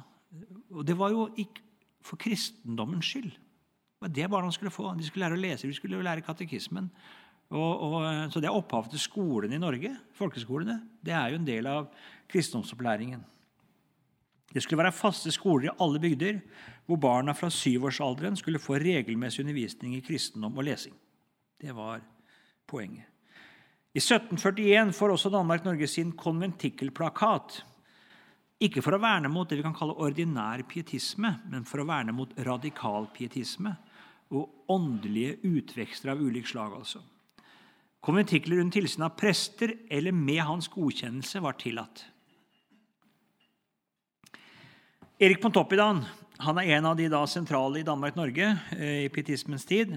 Og 0.70 0.84
det 0.86 0.98
var 0.98 1.10
jo 1.14 1.30
ikke 1.36 1.64
for 2.06 2.20
kristendommens 2.20 3.10
skyld. 3.10 3.32
Det 3.32 4.04
var 4.04 4.12
det 4.14 4.30
barna 4.30 4.52
skulle 4.52 4.74
få. 4.74 4.90
De 4.94 5.06
skulle 5.06 5.26
lære 5.26 5.38
å 5.38 5.42
lese, 5.42 5.68
de 5.68 5.76
skulle 5.76 6.02
lære 6.04 6.24
katekismen. 6.24 6.90
Og, 7.54 7.82
og, 7.86 7.96
så 8.32 8.42
det 8.42 8.48
er 8.50 8.58
opphavet 8.58 8.90
til 8.94 9.02
skolene 9.04 9.56
i 9.56 9.62
Norge, 9.62 9.92
folkeskolene. 10.18 10.80
Det 11.04 11.14
er 11.14 11.32
jo 11.32 11.40
en 11.40 11.46
del 11.46 11.68
av 11.70 11.88
kristendomsopplæringen. 12.30 13.22
Det 14.52 14.62
skulle 14.62 14.82
være 14.82 14.94
faste 14.94 15.30
skoler 15.34 15.68
i 15.68 15.76
alle 15.82 16.00
bygder, 16.02 16.40
hvor 16.86 16.98
barna 17.02 17.34
fra 17.36 17.50
syvårsalderen 17.50 18.38
skulle 18.38 18.62
få 18.62 18.78
regelmessig 18.82 19.44
undervisning 19.44 19.96
i 19.96 20.02
kristendom 20.06 20.58
og 20.58 20.66
lesing. 20.66 20.94
Det 21.60 21.74
var 21.74 22.02
poenget. 22.66 23.06
I 23.96 24.02
1741 24.02 24.92
får 24.92 25.14
også 25.14 25.32
Danmark-Norge 25.32 25.86
sin 25.88 26.12
konventikkelplakat. 26.12 27.62
Ikke 28.62 28.80
for 28.80 28.96
å 28.96 29.00
verne 29.02 29.28
mot 29.28 29.48
det 29.48 29.58
vi 29.58 29.64
kan 29.66 29.76
kalle 29.76 29.98
ordinær 30.00 30.62
pietisme, 30.68 31.34
men 31.52 31.66
for 31.68 31.82
å 31.82 31.88
verne 31.88 32.14
mot 32.16 32.32
radikal 32.46 33.10
pietisme 33.12 33.74
og 34.32 34.72
åndelige 34.72 35.36
utvekster 35.44 36.14
av 36.14 36.22
ulik 36.22 36.48
slag. 36.48 36.72
altså. 36.72 37.02
Konventikler 38.00 38.62
under 38.62 38.72
tilsyn 38.72 39.04
av 39.04 39.16
prester 39.18 39.74
eller 39.90 40.12
med 40.12 40.40
hans 40.48 40.68
godkjennelse 40.72 41.42
var 41.44 41.58
tillatt. 41.60 42.04
Erik 45.20 45.40
Pontoppidan 45.42 46.04
han 46.38 46.58
er 46.60 46.76
en 46.76 46.86
av 46.90 46.96
de 46.96 47.06
da 47.08 47.22
sentrale 47.28 47.80
i 47.80 47.86
Danmark-Norge 47.86 48.50
eh, 48.76 49.04
i 49.06 49.12
pietismens 49.12 49.64
tid. 49.64 49.94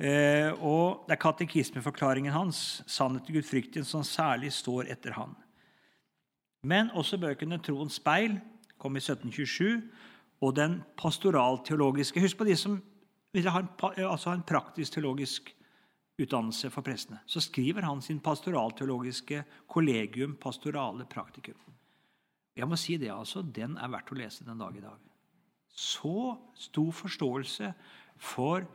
Eh, 0.00 0.48
og 0.56 1.04
Det 1.06 1.16
er 1.16 1.20
katekismeforklaringen 1.20 2.32
hans, 2.32 2.82
'Sannhet 2.86 3.26
til 3.26 3.36
gudfrykten', 3.36 3.84
som 3.84 4.02
særlig 4.02 4.52
står 4.52 4.88
etter 4.88 5.12
han. 5.12 5.36
Men 6.62 6.90
også 6.90 7.18
bøkene 7.18 7.58
'Troens 7.58 8.00
speil' 8.00 8.40
kom 8.78 8.96
i 8.96 9.00
1727, 9.00 9.82
og 10.40 10.56
den 10.56 10.82
pastoralteologiske 10.96 12.20
Husk 12.20 12.36
på 12.36 12.44
de 12.44 12.56
som 12.56 12.82
vil 13.32 13.48
ha 13.48 13.60
en, 13.60 13.68
altså 13.96 14.32
en 14.32 14.42
praktisk 14.42 14.92
teologisk 14.92 15.54
utdannelse 16.20 16.70
for 16.70 16.84
prestene. 16.84 17.20
Så 17.26 17.40
skriver 17.40 17.82
han 17.82 18.02
sin 18.02 18.20
pastoralteologiske 18.20 19.44
kollegium 19.68 20.36
pastorale 20.40 21.06
praktikum. 21.06 21.54
Jeg 22.56 22.68
må 22.68 22.76
si 22.76 22.96
det, 22.96 23.10
altså, 23.12 23.42
Den 23.42 23.76
er 23.76 23.88
verdt 23.88 24.12
å 24.12 24.18
lese 24.18 24.44
den 24.44 24.58
dag 24.58 24.76
i 24.76 24.80
dag. 24.84 24.98
Så 25.68 26.36
stor 26.54 26.90
forståelse 26.92 27.72
for 28.16 28.66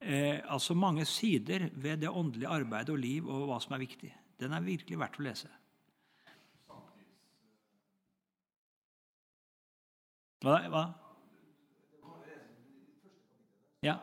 eh, 0.00 0.40
altså 0.48 0.74
mange 0.74 1.04
sider 1.04 1.68
ved 1.74 2.00
det 2.00 2.08
åndelige 2.08 2.48
arbeidet 2.48 2.94
og 2.94 2.98
liv 2.98 3.26
og 3.28 3.48
hva 3.48 3.58
som 3.60 3.74
er 3.74 3.84
viktig. 3.84 4.14
Den 4.40 4.52
er 4.52 4.64
virkelig 4.64 4.98
verdt 4.98 5.18
å 5.18 5.26
lese. 5.26 5.50
Hva? 10.44 10.58
hva? 10.70 10.84
Ja. 13.82 13.96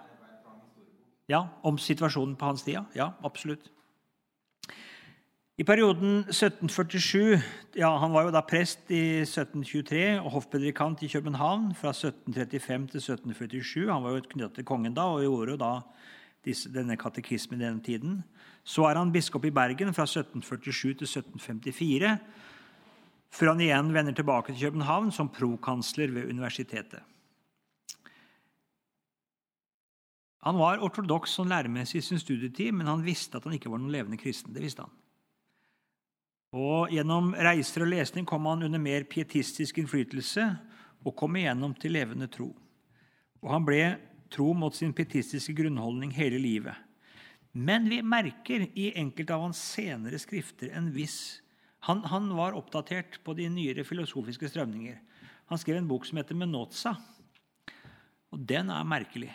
ja. 1.31 1.45
Om 1.63 1.79
situasjonen 1.79 2.35
på 2.35 2.49
hans 2.49 2.65
tid? 2.67 2.81
Ja, 2.95 3.13
absolutt. 3.23 3.71
I 5.55 5.63
perioden 5.63 6.25
1747 6.27 7.39
ja, 7.79 7.89
Han 8.01 8.11
var 8.11 8.25
jo 8.27 8.31
da 8.35 8.41
prest 8.43 8.89
i 8.91 9.21
1723 9.23 10.17
og 10.19 10.33
hoffpredikant 10.33 11.03
i 11.07 11.07
København 11.07 11.69
fra 11.79 11.93
1735 11.95 12.89
til 12.91 12.99
1747. 12.99 13.85
Han 13.87 14.03
var 14.03 14.17
jo 14.17 14.25
knyttet 14.33 14.57
til 14.59 14.67
kongen 14.67 14.97
da 14.97 15.07
og 15.13 15.23
gjorde 15.23 15.55
jo 15.55 15.61
da 15.61 15.71
disse, 16.43 16.67
denne 16.73 16.97
katekismen 16.99 17.61
i 17.61 17.69
den 17.69 17.79
tiden. 17.79 18.19
Så 18.67 18.83
er 18.89 18.99
han 18.99 19.13
biskop 19.15 19.45
i 19.47 19.53
Bergen 19.55 19.93
fra 19.95 20.03
1747 20.03 20.99
til 20.99 21.07
1754, 21.07 22.17
før 23.35 23.51
han 23.51 23.63
igjen 23.63 23.91
vender 23.95 24.15
tilbake 24.15 24.53
til 24.53 24.69
København 24.69 25.11
som 25.11 25.31
prokansler 25.33 26.13
ved 26.15 26.29
universitetet. 26.31 27.03
Han 30.45 30.59
var 30.61 30.83
ortodoks 30.85 31.33
sånn 31.35 31.49
læremessig 31.49 31.99
i 31.99 32.05
sin 32.05 32.21
studietid, 32.21 32.69
men 32.77 32.87
han 32.87 33.03
visste 33.03 33.39
at 33.39 33.47
han 33.47 33.55
ikke 33.57 33.71
var 33.73 33.81
noen 33.81 33.95
levende 33.95 34.19
kristen. 34.21 34.53
Det 34.53 34.61
visste 34.61 34.85
han. 34.85 34.93
Og 36.55 36.93
Gjennom 36.93 37.33
reiser 37.33 37.83
og 37.83 37.89
lesning 37.91 38.27
kom 38.29 38.45
han 38.47 38.63
under 38.67 38.79
mer 38.79 39.07
pietistisk 39.09 39.81
innflytelse 39.81 40.45
og 41.05 41.15
kom 41.17 41.35
igjennom 41.35 41.73
til 41.81 41.97
levende 41.97 42.29
tro. 42.31 42.51
Og 43.41 43.49
Han 43.51 43.65
ble 43.65 43.81
tro 44.31 44.53
mot 44.57 44.73
sin 44.73 44.93
pietistiske 44.93 45.53
grunnholdning 45.57 46.13
hele 46.15 46.39
livet. 46.41 46.77
Men 47.51 47.89
vi 47.89 48.01
merker 48.03 48.67
i 48.73 48.91
enkelte 48.99 49.33
av 49.35 49.47
hans 49.47 49.59
senere 49.73 50.19
skrifter 50.19 50.73
en 50.75 50.91
viss 50.93 51.41
han, 51.85 52.03
han, 52.09 52.31
var 52.37 52.57
oppdatert 52.57 53.19
på 53.23 53.35
de 53.37 53.45
nyere 53.49 53.85
filosofiske 53.85 54.49
strømninger. 54.49 54.97
Han 55.51 55.61
skrev 55.61 55.77
en 55.77 55.89
bok 55.89 56.07
som 56.07 56.17
heter 56.17 56.37
Menotza. 56.37 56.95
Og 58.33 58.41
den 58.41 58.71
er 58.73 58.87
merkelig. 58.89 59.29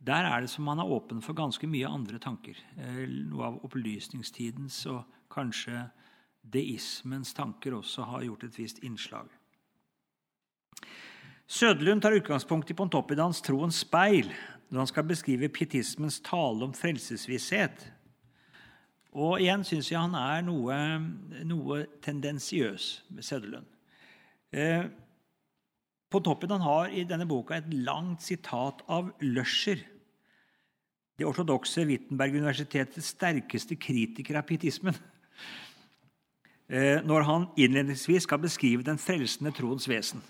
Der 0.00 0.24
er 0.28 0.44
det 0.44 0.50
som 0.52 0.68
han 0.68 0.80
er 0.80 0.92
åpen 0.92 1.20
for 1.24 1.36
ganske 1.36 1.68
mye 1.68 1.88
andre 1.88 2.20
tanker. 2.20 2.60
Eh, 2.76 3.04
noe 3.08 3.48
av 3.48 3.58
opplysningstidens 3.64 4.82
og 4.92 5.02
kanskje 5.32 5.86
deismens 6.40 7.34
tanker 7.36 7.76
også 7.76 8.06
har 8.08 8.24
gjort 8.24 8.46
et 8.48 8.58
visst 8.60 8.80
innslag. 8.84 9.28
Søderlund 11.50 12.04
tar 12.04 12.14
utgangspunkt 12.14 12.70
i 12.70 12.76
Pontoppidans 12.78 13.42
troens 13.42 13.80
speil 13.82 14.28
når 14.70 14.84
han 14.84 14.90
skal 14.92 15.08
beskrive 15.08 15.50
pietismens 15.52 16.20
tale 16.22 16.68
om 16.68 16.72
frelsesvisshet. 16.76 17.88
Og 19.10 19.40
igjen 19.42 19.64
syns 19.66 19.90
jeg 19.90 19.98
han 19.98 20.14
er 20.14 20.42
noe, 20.46 20.74
noe 21.46 21.84
tendensiøs 22.04 22.90
med 23.10 23.26
Søderlund. 23.26 23.66
Eh, 24.54 24.84
Pontoppidan 26.10 26.62
har 26.62 26.90
i 26.94 27.04
denne 27.06 27.26
boka 27.30 27.58
et 27.58 27.70
langt 27.70 28.22
sitat 28.22 28.82
av 28.90 29.12
Løscher, 29.22 29.82
det 31.18 31.26
ortodokse 31.28 31.84
Wittenberg-universitetets 31.86 33.12
sterkeste 33.12 33.76
kritiker 33.76 34.38
av 34.40 34.46
pietismen. 34.48 34.96
Eh, 36.70 37.02
når 37.02 37.26
han 37.26 37.44
innledningsvis 37.58 38.28
skal 38.28 38.38
beskrive 38.38 38.86
den 38.86 38.98
frelsende 38.98 39.50
troens 39.50 39.88
vesen. 39.90 40.22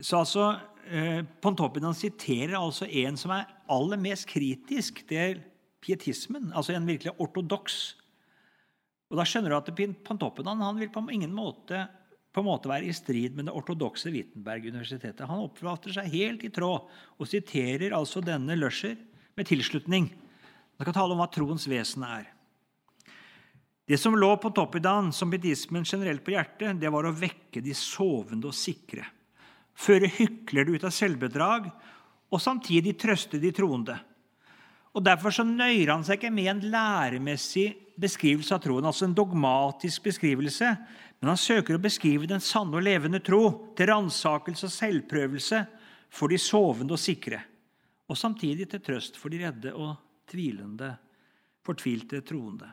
Så 0.00 0.22
altså, 0.22 0.44
eh, 0.86 1.24
han 1.42 1.94
siterer 1.94 2.54
altså 2.56 2.86
en 2.86 3.16
som 3.16 3.34
er 3.34 3.50
aller 3.68 3.98
mest 3.98 4.28
kritisk 4.30 5.02
til 5.08 5.42
pietismen, 5.84 6.50
altså 6.52 6.74
en 6.74 6.88
virkelig 6.88 7.14
ortodoks. 7.20 7.80
Og 9.10 9.18
Da 9.18 9.26
skjønner 9.26 9.50
du 9.50 9.58
at 9.58 10.04
Pontoppidan 10.06 10.62
han 10.62 10.78
vil 10.78 10.92
på 10.92 11.02
ingen 11.10 11.32
måte, 11.34 11.88
på 12.30 12.42
en 12.42 12.46
måte 12.46 12.70
være 12.70 12.86
i 12.86 12.94
strid 12.94 13.34
med 13.34 13.48
det 13.48 13.54
ortodokse 13.58 14.12
Wittenberg-universitetet. 14.14 15.26
Han 15.26 15.42
oppfatter 15.48 15.96
seg 15.96 16.12
helt 16.12 16.44
i 16.46 16.52
tråd 16.54 16.86
og 17.18 17.26
siterer 17.26 17.96
altså 17.96 18.22
denne 18.22 18.54
Lusher 18.54 18.94
med 19.34 19.48
tilslutning. 19.50 20.06
Han 20.78 20.86
skal 20.86 20.94
tale 20.94 21.16
om 21.16 21.18
hva 21.18 21.26
troens 21.32 21.66
vesen 21.66 22.06
er. 22.06 22.28
Det 23.90 23.98
som 23.98 24.14
lå 24.14 24.28
på 24.38 24.52
Toppidan 24.54 25.10
som 25.10 25.32
pietismen 25.32 25.82
generelt 25.82 26.22
på 26.22 26.36
hjertet, 26.36 26.78
det 26.78 26.92
var 26.94 27.08
å 27.08 27.16
vekke 27.16 27.58
de 27.64 27.74
sovende 27.74 28.46
og 28.46 28.54
sikre. 28.54 29.08
Føre 29.74 30.06
hyklere 30.20 30.76
ut 30.76 30.86
av 30.86 30.94
selvbedrag 30.94 31.66
og 32.30 32.38
samtidig 32.38 32.94
trøste 33.00 33.40
de 33.42 33.50
troende. 33.50 33.96
Og 34.90 35.04
Derfor 35.06 35.30
så 35.34 35.44
nøyer 35.46 35.92
han 35.92 36.02
seg 36.06 36.18
ikke 36.18 36.32
med 36.34 36.48
en 36.50 36.64
læremessig 36.72 37.68
beskrivelse 38.00 38.56
av 38.56 38.62
troen, 38.64 38.86
altså 38.88 39.06
en 39.06 39.14
dogmatisk 39.14 40.08
beskrivelse, 40.08 40.70
men 41.20 41.30
han 41.30 41.38
søker 41.38 41.76
å 41.76 41.82
beskrive 41.82 42.26
den 42.26 42.42
sanne 42.42 42.78
og 42.80 42.86
levende 42.86 43.20
tro 43.22 43.42
til 43.76 43.90
ransakelse 43.92 44.66
og 44.66 44.74
selvprøvelse 44.74 45.60
for 46.10 46.32
de 46.32 46.40
sovende 46.40 46.96
og 46.96 47.02
sikre, 47.02 47.42
og 48.10 48.18
samtidig 48.18 48.66
til 48.72 48.82
trøst 48.82 49.20
for 49.20 49.30
de 49.30 49.44
redde 49.44 49.74
og 49.76 49.94
tvilende, 50.30 50.94
fortvilte 51.62 52.22
troende. 52.26 52.72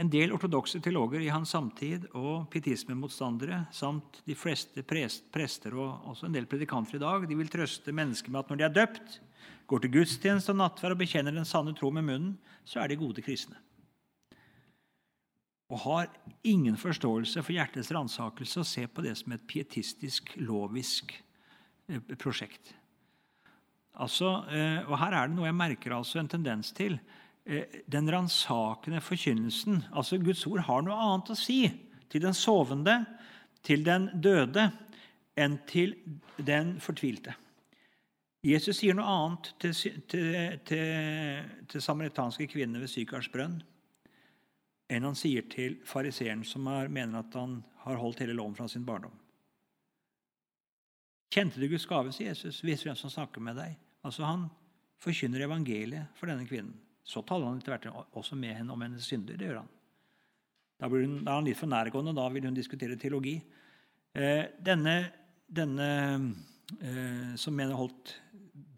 En 0.00 0.08
del 0.10 0.32
ortodokse 0.32 0.80
teologer 0.80 1.20
i 1.20 1.32
hans 1.32 1.52
samtid 1.52 2.06
og 2.16 2.46
pietismemotstandere 2.52 3.66
samt 3.76 4.22
de 4.24 4.34
fleste 4.34 4.82
prester 4.88 5.76
og 5.76 6.08
også 6.12 6.26
en 6.26 6.36
del 6.36 6.48
predikanter 6.48 6.96
i 6.96 7.02
dag 7.02 7.26
de 7.28 7.36
vil 7.36 7.52
trøste 7.52 7.92
mennesker 7.92 8.32
med 8.32 8.40
at 8.40 8.50
når 8.50 8.60
de 8.60 8.66
er 8.66 8.76
døpt, 8.78 9.18
går 9.70 9.84
til 9.84 9.92
gudstjeneste 9.98 10.54
og 10.54 10.60
nattverd 10.60 10.96
og 10.96 11.02
bekjenner 11.02 11.34
den 11.34 11.48
sanne 11.48 11.74
tro 11.78 11.92
med 11.94 12.06
munnen, 12.06 12.32
så 12.66 12.82
er 12.82 12.90
de 12.90 12.98
gode 13.00 13.22
kristne. 13.24 13.58
Og 15.70 15.78
har 15.84 16.10
ingen 16.42 16.74
forståelse 16.80 17.44
for 17.46 17.54
hjertets 17.54 17.92
ransakelse 17.94 18.62
og 18.62 18.66
ser 18.66 18.90
på 18.90 19.04
det 19.06 19.14
som 19.20 19.36
et 19.36 19.46
pietistisk, 19.46 20.32
lovisk 20.42 21.14
eh, 21.88 22.02
prosjekt. 22.18 22.74
Altså, 24.00 24.40
eh, 24.50 24.80
og 24.88 24.96
Her 24.98 25.14
er 25.14 25.30
det 25.30 25.36
noe 25.36 25.46
jeg 25.46 25.58
merker 25.60 25.94
altså 25.94 26.18
en 26.18 26.30
tendens 26.30 26.72
til. 26.74 26.98
Eh, 27.46 27.80
den 27.90 28.10
ransakende 28.10 29.02
forkynnelsen. 29.04 29.84
Altså 29.94 30.18
Guds 30.18 30.42
ord 30.50 30.64
har 30.66 30.82
noe 30.82 30.98
annet 30.98 31.32
å 31.34 31.38
si 31.38 31.62
til 32.10 32.24
den 32.24 32.34
sovende, 32.34 33.04
til 33.62 33.84
den 33.86 34.08
døde, 34.22 34.70
enn 35.38 35.60
til 35.68 35.94
den 36.36 36.78
fortvilte. 36.82 37.36
Jesus 38.44 38.78
sier 38.80 38.96
noe 38.96 39.04
annet 39.04 39.50
til, 39.60 39.74
til, 40.08 40.60
til, 40.64 41.50
til 41.68 41.82
samaritanske 41.84 42.46
kvinner 42.48 42.80
ved 42.80 42.88
Sykars 42.88 43.28
brønn 43.32 43.58
enn 44.90 45.06
han 45.06 45.18
sier 45.18 45.44
til 45.50 45.76
fariseeren 45.86 46.42
som 46.46 46.66
er, 46.70 46.90
mener 46.90 47.20
at 47.20 47.36
han 47.38 47.60
har 47.84 48.00
holdt 48.00 48.24
hele 48.24 48.34
loven 48.36 48.56
fra 48.58 48.66
sin 48.68 48.86
barndom. 48.86 49.14
Kjente 51.30 51.60
du 51.62 51.68
Guds 51.70 51.86
gave, 51.86 52.10
sier 52.14 52.32
Jesus, 52.32 52.64
visste 52.66 52.88
hvem 52.88 52.98
som 52.98 53.12
snakker 53.12 53.42
med 53.44 53.60
deg. 53.60 53.76
Altså 54.02 54.26
Han 54.26 54.48
forkynner 55.00 55.44
evangeliet 55.46 56.16
for 56.18 56.30
denne 56.30 56.48
kvinnen. 56.48 56.74
Så 57.06 57.22
taler 57.26 57.46
han 57.46 57.60
etter 57.60 57.76
hvert 57.76 58.16
også 58.18 58.36
med 58.36 58.56
henne 58.58 58.74
om 58.74 58.82
hennes 58.82 59.06
synder. 59.06 59.38
det 59.38 59.46
gjør 59.46 59.62
han. 59.62 59.70
Da, 60.80 60.88
hun, 60.88 61.20
da 61.24 61.30
er 61.30 61.38
han 61.38 61.46
litt 61.46 61.60
for 61.60 61.70
nærgående, 61.70 62.16
da 62.16 62.26
vil 62.32 62.48
hun 62.48 62.56
diskutere 62.56 62.98
teologi. 62.98 63.36
Eh, 64.12 64.44
denne, 64.58 64.96
denne 65.46 65.88
eh, 66.80 67.32
som 67.40 67.54
mener 67.56 67.78
holdt 67.78 68.16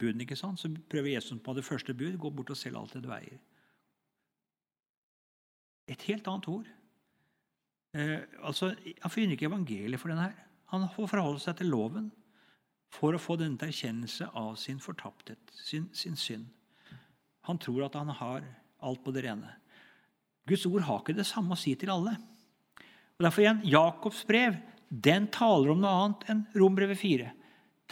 buden, 0.02 0.22
ikke 0.24 0.38
sant? 0.38 0.60
så 0.60 0.70
prøver 0.90 1.14
Jesus 1.14 1.38
på 1.42 1.54
det 1.56 1.64
første 1.66 1.94
bud 1.94 2.18
gå 2.20 2.30
bort 2.30 2.52
og 2.52 2.58
selge 2.58 2.80
alt 2.80 2.94
det 2.96 3.04
du 3.04 3.10
eier. 3.14 3.40
Et 5.90 6.08
helt 6.08 6.28
annet 6.30 6.48
ord. 6.48 6.68
Eh, 7.94 8.18
altså, 8.42 8.72
Han 9.02 9.12
finner 9.12 9.36
ikke 9.36 9.48
evangeliet 9.50 10.00
for 10.00 10.12
denne. 10.12 10.30
her. 10.30 10.48
Han 10.72 10.88
får 10.88 11.10
forholde 11.10 11.40
seg 11.42 11.58
til 11.58 11.68
loven 11.72 12.10
for 12.92 13.14
å 13.14 13.20
få 13.20 13.36
denne 13.40 13.60
erkjennelse 13.60 14.30
av 14.36 14.56
sin 14.60 14.80
fortapthet, 14.80 15.52
sin, 15.52 15.88
sin 15.92 16.16
synd. 16.16 16.46
Han 17.48 17.58
tror 17.58 17.86
at 17.86 17.96
han 17.98 18.08
har 18.08 18.44
alt 18.82 19.02
på 19.04 19.12
det 19.14 19.24
rene. 19.26 19.50
Guds 20.48 20.66
ord 20.66 20.84
har 20.86 21.00
ikke 21.00 21.16
det 21.16 21.26
samme 21.28 21.54
å 21.54 21.60
si 21.60 21.74
til 21.78 21.92
alle. 21.92 22.16
Og 23.18 23.26
Derfor 23.26 23.44
igjen, 23.44 23.62
Jakobs 23.68 24.24
brev 24.26 24.58
den 24.92 25.28
taler 25.32 25.72
om 25.72 25.80
noe 25.80 25.92
annet 25.92 26.24
enn 26.32 26.42
Rombrevet 26.58 26.98
4. 27.00 27.28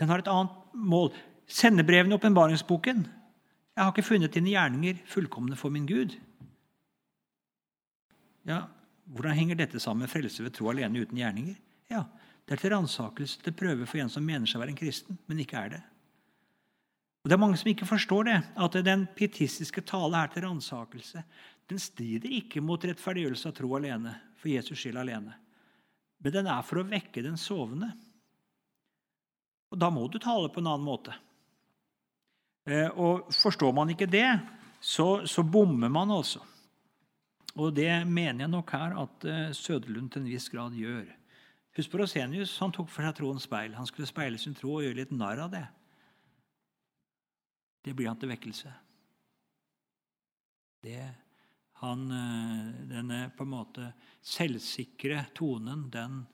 Den 0.00 0.10
har 0.12 0.20
et 0.20 0.30
annet 0.30 0.74
mål. 0.74 1.12
Sendebrevene 1.50 2.14
i 2.14 2.18
åpenbaringsboken. 2.18 3.06
Jeg 3.74 3.82
har 3.82 3.90
ikke 3.90 4.06
funnet 4.06 4.34
dine 4.34 4.52
gjerninger 4.52 5.00
fullkomne 5.10 5.56
for 5.58 5.74
min 5.74 5.88
Gud. 5.88 6.14
Ja, 8.46 8.66
Hvordan 9.10 9.34
henger 9.34 9.58
dette 9.58 9.80
sammen 9.82 10.04
med 10.04 10.10
frelse 10.12 10.44
ved 10.44 10.52
tro 10.54 10.68
alene 10.70 11.02
uten 11.02 11.18
gjerninger? 11.18 11.56
Ja, 11.90 12.04
Det 12.46 12.56
er 12.56 12.60
til 12.62 12.70
ransakelse 12.70 13.42
til 13.42 13.54
prøve 13.54 13.86
for 13.86 13.98
en 13.98 14.08
som 14.10 14.24
mener 14.26 14.46
seg 14.46 14.58
å 14.58 14.62
være 14.62 14.72
en 14.72 14.78
kristen, 14.78 15.18
men 15.26 15.38
ikke 15.38 15.58
er 15.58 15.68
det. 15.70 15.80
Og 17.22 17.28
Det 17.28 17.34
er 17.34 17.42
mange 17.42 17.56
som 17.56 17.70
ikke 17.70 17.86
forstår 17.86 18.24
det, 18.24 18.38
at 18.56 18.78
den 18.84 19.06
pietistiske 19.06 19.82
tale 19.86 20.16
her 20.16 20.30
til 20.32 20.42
ransakelse. 20.42 21.22
Den 21.68 21.78
strider 21.78 22.30
ikke 22.30 22.62
mot 22.62 22.82
rettferdiggjørelse 22.82 23.48
av 23.48 23.54
tro 23.54 23.74
alene, 23.76 24.14
for 24.36 24.48
Jesus 24.48 24.78
skyld 24.78 24.98
alene. 24.98 25.34
Men 26.20 26.32
den 26.32 26.46
er 26.46 26.62
for 26.62 26.80
å 26.80 26.86
vekke 26.88 27.22
den 27.22 27.36
sovende. 27.36 27.92
Og 29.70 29.78
Da 29.78 29.90
må 29.90 30.08
du 30.10 30.18
tale 30.18 30.48
på 30.48 30.60
en 30.60 30.66
annen 30.66 30.86
måte. 30.86 31.14
Eh, 32.68 32.88
og 32.92 33.30
Forstår 33.34 33.72
man 33.76 33.92
ikke 33.92 34.10
det, 34.10 34.28
så, 34.80 35.26
så 35.26 35.42
bommer 35.42 35.88
man 35.92 36.10
altså. 36.10 36.42
Og 37.56 37.74
det 37.74 37.90
mener 38.06 38.44
jeg 38.44 38.52
nok 38.52 38.70
her 38.76 38.96
at 39.02 39.26
eh, 39.26 39.50
Søderlund 39.56 40.12
til 40.12 40.22
en 40.22 40.30
viss 40.30 40.48
grad 40.52 40.76
gjør. 40.76 41.08
Husk 41.76 41.90
på 41.90 42.00
Rosenius, 42.00 42.58
han 42.58 42.72
tok 42.74 42.88
for 42.90 43.06
seg 43.06 43.16
troens 43.18 43.46
speil. 43.46 43.76
Han 43.78 43.86
skulle 43.86 44.08
speile 44.10 44.38
sin 44.38 44.56
tro 44.58 44.76
og 44.76 44.84
gjøre 44.84 45.02
litt 45.02 45.14
narr 45.14 45.46
av 45.46 45.52
det 45.54 45.66
det 47.82 47.96
blir 47.96 48.10
han 48.10 48.18
til 48.20 48.30
vekkelse. 48.30 48.72
Det 50.84 51.02
han, 51.80 52.10
eh, 52.12 52.72
Denne 52.90 53.30
på 53.36 53.44
en 53.44 53.54
måte 53.54 53.92
selvsikre 54.20 55.26
tonen, 55.34 55.88
den, 55.90 56.26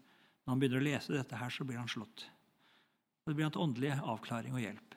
når 0.45 0.51
han 0.53 0.59
begynner 0.59 0.83
å 0.83 0.87
lese 0.87 1.15
dette, 1.15 1.39
her, 1.39 1.51
så 1.51 1.65
blir 1.65 1.79
han 1.79 1.91
slått. 1.91 2.27
Og 3.25 3.31
det 3.31 3.37
blir 3.37 3.47
han 3.47 3.55
til 3.55 3.63
åndelig 3.63 3.93
avklaring 4.03 4.55
og 4.55 4.63
hjelp. 4.63 4.97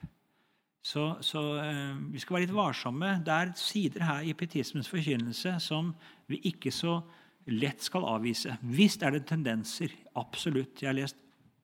Så, 0.81 1.17
så 1.21 1.41
eh, 1.59 1.95
vi 2.11 2.21
skal 2.21 2.37
være 2.37 2.47
litt 2.47 2.55
varsomme. 2.55 3.13
Det 3.25 3.35
er 3.35 3.55
sider 3.59 4.05
her 4.07 4.27
i 4.27 4.35
pietismens 4.37 4.89
forkynnelse 4.91 5.57
som 5.63 5.91
vi 6.31 6.39
ikke 6.51 6.71
så 6.71 7.01
lett 7.49 7.83
skal 7.83 8.07
avvise. 8.07 8.55
Visst 8.61 9.03
er 9.03 9.15
det 9.15 9.25
tendenser. 9.27 9.93
Absolutt. 10.19 10.79
Jeg 10.81 10.91
har 10.91 10.97
lest 10.97 11.19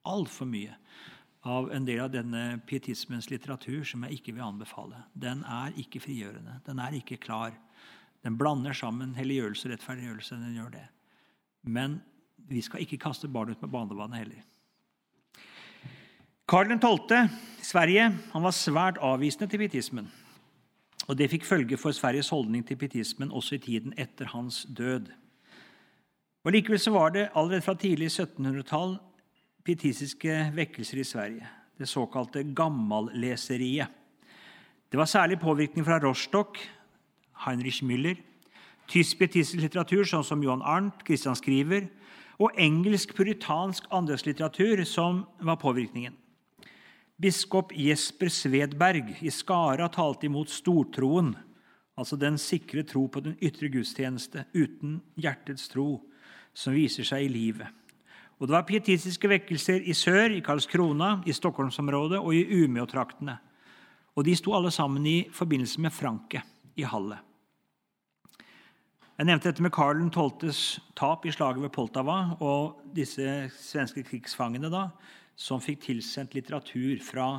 altfor 0.06 0.50
mye 0.50 0.76
av 1.46 1.70
en 1.74 1.86
del 1.86 2.02
av 2.02 2.10
denne 2.14 2.58
pietismens 2.66 3.30
litteratur 3.30 3.86
som 3.86 4.04
jeg 4.06 4.20
ikke 4.20 4.34
vil 4.34 4.48
anbefale. 4.48 5.04
Den 5.14 5.44
er 5.46 5.78
ikke 5.80 6.02
frigjørende. 6.02 6.60
Den 6.66 6.82
er 6.82 6.98
ikke 6.98 7.20
klar. 7.22 7.54
Den 8.26 8.38
blander 8.38 8.74
sammen 8.74 9.14
helliggjørelse 9.18 9.70
og 9.70 9.76
rettferdiggjørelse. 9.76 10.42
Den 10.42 10.58
gjør 10.58 10.74
det. 10.74 10.86
Men 11.70 12.00
vi 12.50 12.62
skal 12.66 12.82
ikke 12.82 13.02
kaste 13.02 13.30
barnet 13.30 13.58
ut 13.58 13.66
med 13.66 13.74
banevannet 13.74 14.24
heller. 14.24 14.44
Karl 16.46 16.80
12., 16.80 17.30
Sverige, 17.66 18.04
han 18.34 18.44
var 18.44 18.54
svært 18.54 19.00
avvisende 19.02 19.48
til 19.50 19.64
pietismen. 19.64 20.12
Og 21.08 21.18
Det 21.18 21.26
fikk 21.32 21.46
følge 21.46 21.78
for 21.78 21.92
Sveriges 21.92 22.30
holdning 22.30 22.62
til 22.68 22.78
pietismen 22.78 23.32
også 23.32 23.56
i 23.56 23.64
tiden 23.64 23.94
etter 23.98 24.30
hans 24.30 24.68
død. 24.78 25.08
Og 26.46 26.52
Likevel 26.54 26.80
så 26.80 26.92
var 26.94 27.10
det 27.10 27.32
allerede 27.34 27.62
fra 27.66 27.74
tidlig 27.74 28.12
1700-tall 28.12 29.00
pietistiske 29.66 30.52
vekkelser 30.54 31.00
i 31.02 31.04
Sverige, 31.04 31.48
det 31.80 31.90
såkalte 31.90 32.44
gammalleseriet. 32.56 33.88
Det 34.92 35.00
var 35.00 35.06
særlig 35.06 35.40
påvirkning 35.40 35.86
fra 35.86 35.98
Rostock, 35.98 36.60
Heinrich 37.48 37.82
Müller, 37.84 38.22
tysk 38.88 39.18
pietistisk 39.18 39.64
litteratur, 39.64 40.04
sånn 40.06 40.24
som 40.24 40.46
Johan 40.46 40.62
Arnt, 40.62 41.02
Christian 41.08 41.36
Skriver, 41.36 41.90
og 42.38 42.54
engelsk 42.54 43.16
puritansk 43.18 43.90
andelslitteratur 43.90 44.86
som 44.86 45.26
var 45.42 45.58
påvirkningen. 45.58 46.14
Biskop 47.16 47.72
Jesper 47.72 48.28
Svedberg 48.28 49.14
i 49.24 49.32
Skara 49.32 49.88
talte 49.88 50.28
imot 50.28 50.52
stortroen, 50.52 51.32
altså 51.96 52.18
den 52.20 52.36
sikre 52.42 52.84
tro 52.84 53.06
på 53.08 53.22
den 53.24 53.38
ytre 53.40 53.70
gudstjeneste 53.72 54.44
uten 54.52 54.98
hjertets 55.16 55.70
tro, 55.72 56.02
som 56.52 56.76
viser 56.76 57.08
seg 57.08 57.24
i 57.24 57.32
livet. 57.32 57.72
Og 58.36 58.50
Det 58.50 58.56
var 58.58 58.68
pietistiske 58.68 59.30
vekkelser 59.32 59.88
i 59.88 59.96
sør, 59.96 60.34
i 60.36 60.44
Karlskrona, 60.44 61.22
i 61.24 61.32
Stockholmsområdet 61.32 62.20
og 62.20 62.36
i 62.36 62.44
Umeå-traktene. 62.66 63.38
Og 64.16 64.28
de 64.28 64.36
sto 64.36 64.52
alle 64.52 64.72
sammen 64.72 65.06
i 65.08 65.22
forbindelse 65.32 65.80
med 65.82 65.96
Franke 65.96 66.44
i 66.76 66.84
Halle. 66.84 67.22
Jeg 69.16 69.30
nevnte 69.30 69.48
dette 69.48 69.64
med 69.64 69.72
Karl 69.72 70.02
12.s 70.12 70.82
tap 71.00 71.24
i 71.24 71.32
slaget 71.32 71.64
ved 71.64 71.72
Poltava 71.72 72.36
og 72.44 72.82
disse 72.92 73.48
svenske 73.56 74.04
krigsfangene 74.04 74.68
da, 74.68 74.90
som 75.36 75.62
fikk 75.64 75.84
tilsendt 75.88 76.36
litteratur 76.36 77.00
fra, 77.04 77.30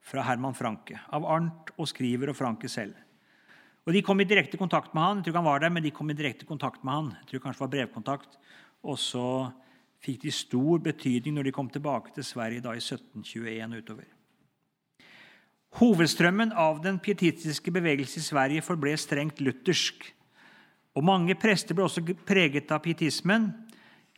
fra 0.00 0.24
Herman 0.26 0.56
Franke, 0.56 0.98
av 1.12 1.26
Arnt 1.28 1.72
og 1.76 1.88
Skriver 1.90 2.32
og 2.32 2.38
Franke 2.38 2.70
selv. 2.72 2.96
Og 3.82 3.92
De 3.96 4.02
kom 4.06 4.20
i 4.22 4.28
direkte 4.28 4.58
kontakt 4.60 4.94
med 4.94 5.02
han. 5.02 5.20
Jeg 5.20 5.30
tror 5.30 5.40
han 5.40 5.48
var 5.50 5.62
der, 5.62 5.72
men 5.74 5.82
de 5.82 5.90
kom 5.90 6.10
i 6.10 6.16
direkte 6.16 6.46
kontakt 6.46 6.84
med 6.86 6.94
han. 6.94 7.12
Jeg 7.22 7.32
tror 7.32 7.44
kanskje 7.46 7.58
det 7.58 7.66
var 7.66 7.74
brevkontakt. 7.74 8.38
Og 8.86 8.98
så 8.98 9.26
fikk 10.02 10.22
de 10.22 10.34
stor 10.34 10.82
betydning 10.82 11.36
når 11.36 11.48
de 11.48 11.54
kom 11.54 11.70
tilbake 11.70 12.14
til 12.14 12.26
Sverige 12.26 12.62
da 12.62 12.74
i 12.74 12.82
1721 12.82 13.78
utover. 13.82 14.06
Hovedstrømmen 15.80 16.52
av 16.58 16.82
den 16.84 16.98
pietistiske 17.00 17.72
bevegelse 17.72 18.20
i 18.20 18.26
Sverige 18.26 18.64
forble 18.64 18.92
strengt 19.00 19.40
luthersk. 19.40 20.04
Og 20.92 21.04
Mange 21.06 21.34
prester 21.40 21.74
ble 21.74 21.86
også 21.86 22.04
preget 22.28 22.70
av 22.74 22.82
pietismen. 22.84 23.48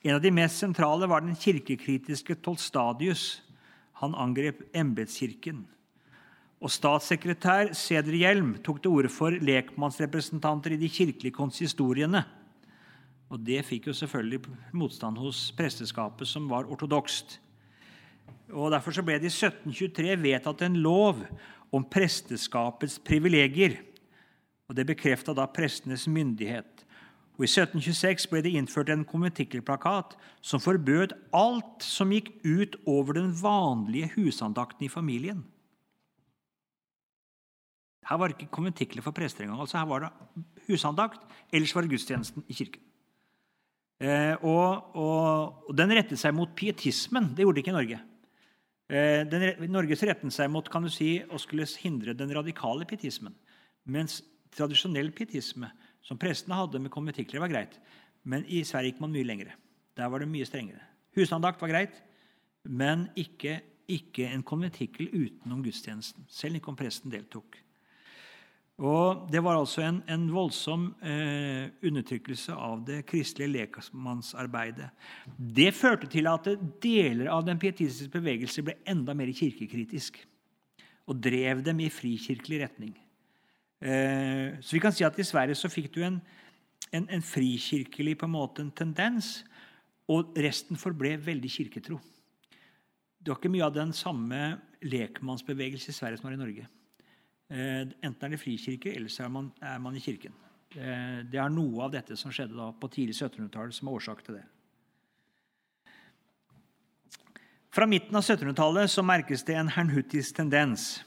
En 0.04 0.18
av 0.18 0.20
de 0.20 0.28
mest 0.36 0.60
sentrale 0.60 1.06
var 1.08 1.22
den 1.24 1.36
kirkekritiske 1.36 2.36
Tolstadius. 2.44 3.40
Han 4.02 4.12
angrep 4.20 4.60
embetskirken. 4.76 5.62
Og 6.60 6.72
Statssekretær 6.72 7.72
Ceder 7.76 8.16
Hjelm 8.16 8.50
tok 8.64 8.82
til 8.84 8.98
orde 8.98 9.12
for 9.12 9.32
lekmannsrepresentanter 9.32 10.76
i 10.76 10.80
de 10.80 10.90
kirkelige 10.92 11.36
konsistoriene. 11.36 12.20
Og 13.32 13.40
Det 13.40 13.64
fikk 13.64 13.88
jo 13.88 13.96
selvfølgelig 13.96 14.42
motstand 14.76 15.16
hos 15.18 15.48
presteskapet, 15.56 16.28
som 16.28 16.50
var 16.52 16.68
ortodokst. 16.68 17.38
Og 18.52 18.70
Derfor 18.76 19.00
ble 19.00 19.16
det 19.18 19.32
i 19.32 19.34
1723 19.34 20.20
vedtatt 20.20 20.68
en 20.68 20.76
lov 20.84 21.24
om 21.72 21.84
presteskapets 21.84 23.00
privilegier 23.00 23.80
og 24.68 24.76
Det 24.76 24.86
bekrefta 24.88 25.32
da 25.36 25.44
prestenes 25.48 26.06
myndighet. 26.08 26.73
Og 27.34 27.42
I 27.42 27.50
1726 27.50 28.28
ble 28.30 28.44
det 28.46 28.52
innført 28.54 28.92
en 28.94 29.02
konventikkelplakat 29.08 30.14
som 30.44 30.62
forbød 30.62 31.16
alt 31.34 31.82
som 31.82 32.12
gikk 32.14 32.30
ut 32.46 32.76
over 32.86 33.18
den 33.18 33.32
vanlige 33.40 34.12
husandakten 34.14 34.86
i 34.86 34.92
familien. 34.92 35.42
Her 38.04 38.20
var 38.20 38.30
det 38.30 38.38
ikke 38.38 38.54
konventikler 38.54 39.02
for 39.02 39.16
prester 39.16 39.44
engang. 39.44 39.62
Altså 39.64 39.80
her 39.80 39.88
var 39.90 40.04
det 40.04 40.44
husandakt, 40.68 41.22
ellers 41.52 41.74
var 41.74 41.82
det 41.82 41.94
gudstjenesten 41.94 42.44
i 42.46 42.54
kirken. 42.54 42.82
Eh, 44.04 44.34
og, 44.42 44.96
og, 44.98 45.64
og, 45.68 45.72
Den 45.76 45.94
rettet 45.94 46.20
seg 46.20 46.34
mot 46.36 46.50
pietismen. 46.56 47.32
Det 47.34 47.46
gjorde 47.46 47.56
det 47.56 47.64
ikke 47.64 47.72
i 47.72 47.78
Norge. 47.78 48.00
Eh, 48.90 49.22
den, 49.30 49.46
Norges 49.72 50.02
rettet 50.04 50.34
seg 50.34 50.50
mot 50.52 50.68
kan 50.70 50.84
du 50.84 50.90
si, 50.92 51.16
å 51.24 51.40
skulle 51.40 51.66
hindre 51.80 52.14
den 52.14 52.32
radikale 52.34 52.86
pietismen. 52.86 53.34
Mens 53.88 54.20
tradisjonell 54.54 55.10
pietisme, 55.16 55.70
som 56.04 56.20
prestene 56.20 56.58
hadde 56.58 56.80
med 56.82 56.92
konventikler, 56.92 57.42
var 57.42 57.52
greit. 57.52 57.78
Men 58.24 58.44
i 58.46 58.62
Sverige 58.64 58.92
gikk 58.92 59.02
man 59.04 59.12
mye 59.14 59.26
lengre. 59.26 59.56
Der 59.96 60.10
var 60.10 60.20
det 60.22 60.30
mye 60.30 60.46
strengere. 60.48 60.82
Husandakt 61.14 61.60
var 61.62 61.70
greit, 61.70 62.00
men 62.64 63.08
ikke, 63.16 63.60
ikke 63.88 64.26
en 64.32 64.42
konventikkel 64.46 65.10
utenom 65.12 65.62
gudstjenesten. 65.64 66.26
Selv 66.28 66.58
ikke 66.58 66.72
om 66.72 66.78
presten 66.78 67.12
deltok. 67.12 67.60
Og 68.82 69.28
Det 69.30 69.38
var 69.44 69.54
altså 69.54 69.84
en, 69.86 70.00
en 70.10 70.24
voldsom 70.34 70.88
eh, 70.98 71.70
undertrykkelse 71.86 72.56
av 72.58 72.80
det 72.86 73.04
kristelige 73.06 73.52
lekmannsarbeidet. 73.52 74.88
Det 75.38 75.70
førte 75.74 76.10
til 76.10 76.26
at 76.26 76.48
deler 76.82 77.30
av 77.30 77.44
den 77.46 77.60
pietistiske 77.62 78.10
bevegelse 78.16 78.64
ble 78.66 78.74
enda 78.90 79.14
mer 79.14 79.30
kirkekritisk 79.30 80.18
og 81.06 81.20
drev 81.22 81.62
dem 81.62 81.84
i 81.84 81.92
frikirkelig 81.92 82.64
retning. 82.64 82.94
Eh, 83.84 84.60
så 84.64 84.76
vi 84.76 84.80
kan 84.80 84.94
si 84.96 85.04
at 85.04 85.18
i 85.20 85.26
Sverige 85.26 85.56
så 85.58 85.68
fikk 85.68 85.90
du 85.92 86.00
en, 86.06 86.16
en, 86.88 87.04
en 87.04 87.24
frikirkelig 87.24 88.16
på 88.20 88.28
en 88.28 88.32
måte 88.32 88.64
en 88.64 88.72
tendens, 88.72 89.42
og 90.08 90.32
resten 90.40 90.80
forble 90.80 91.14
veldig 91.20 91.50
kirketro. 91.52 91.98
Det 93.20 93.32
var 93.32 93.38
ikke 93.40 93.52
mye 93.52 93.66
av 93.66 93.76
den 93.76 93.92
samme 93.96 94.40
lekmannsbevegelse 94.84 95.92
i 95.92 95.96
Sverige 95.96 96.20
som 96.20 96.28
var 96.28 96.36
i 96.36 96.40
Norge. 96.40 96.66
Eh, 97.52 97.84
enten 97.84 98.26
er 98.26 98.34
det 98.34 98.40
frikirke, 98.40 98.92
eller 98.96 99.12
så 99.12 99.26
er 99.26 99.32
man, 99.36 99.52
er 99.60 99.78
man 99.80 99.96
i 99.96 100.02
kirken. 100.04 100.32
Eh, 100.74 101.20
det 101.28 101.40
er 101.40 101.52
noe 101.52 101.84
av 101.84 101.92
dette 101.92 102.16
som 102.20 102.32
skjedde 102.32 102.56
da 102.56 102.72
på 102.72 102.90
tidlig 102.92 103.16
1700-tall, 103.18 103.72
som 103.72 103.88
er 103.88 103.98
årsak 104.00 104.24
til 104.24 104.40
det. 104.40 104.44
Fra 107.74 107.88
midten 107.90 108.16
av 108.16 108.22
1700-tallet 108.22 108.96
merkes 109.04 109.44
det 109.44 109.56
en 109.58 109.72
hernhuttisk 109.76 110.36
tendens. 110.36 111.02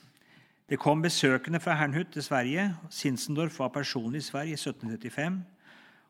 Det 0.69 0.80
kom 0.80 1.01
besøkende 1.01 1.60
fra 1.63 1.77
Hernhut 1.80 2.10
til 2.12 2.23
Sverige. 2.23 2.75
Sinsendorf 2.89 3.60
var 3.60 3.67
personlig 3.71 4.17
i 4.17 4.21
Sverige 4.21 4.49
i 4.49 4.60
1735. 4.60 5.43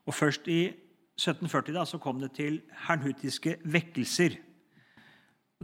Og 0.05 0.13
først 0.13 0.47
i 0.47 0.63
1740 0.65 1.75
da, 1.75 1.85
så 1.85 1.97
kom 1.97 2.19
det 2.21 2.31
til 2.31 2.61
hernhutiske 2.87 3.57
vekkelser. 3.63 4.37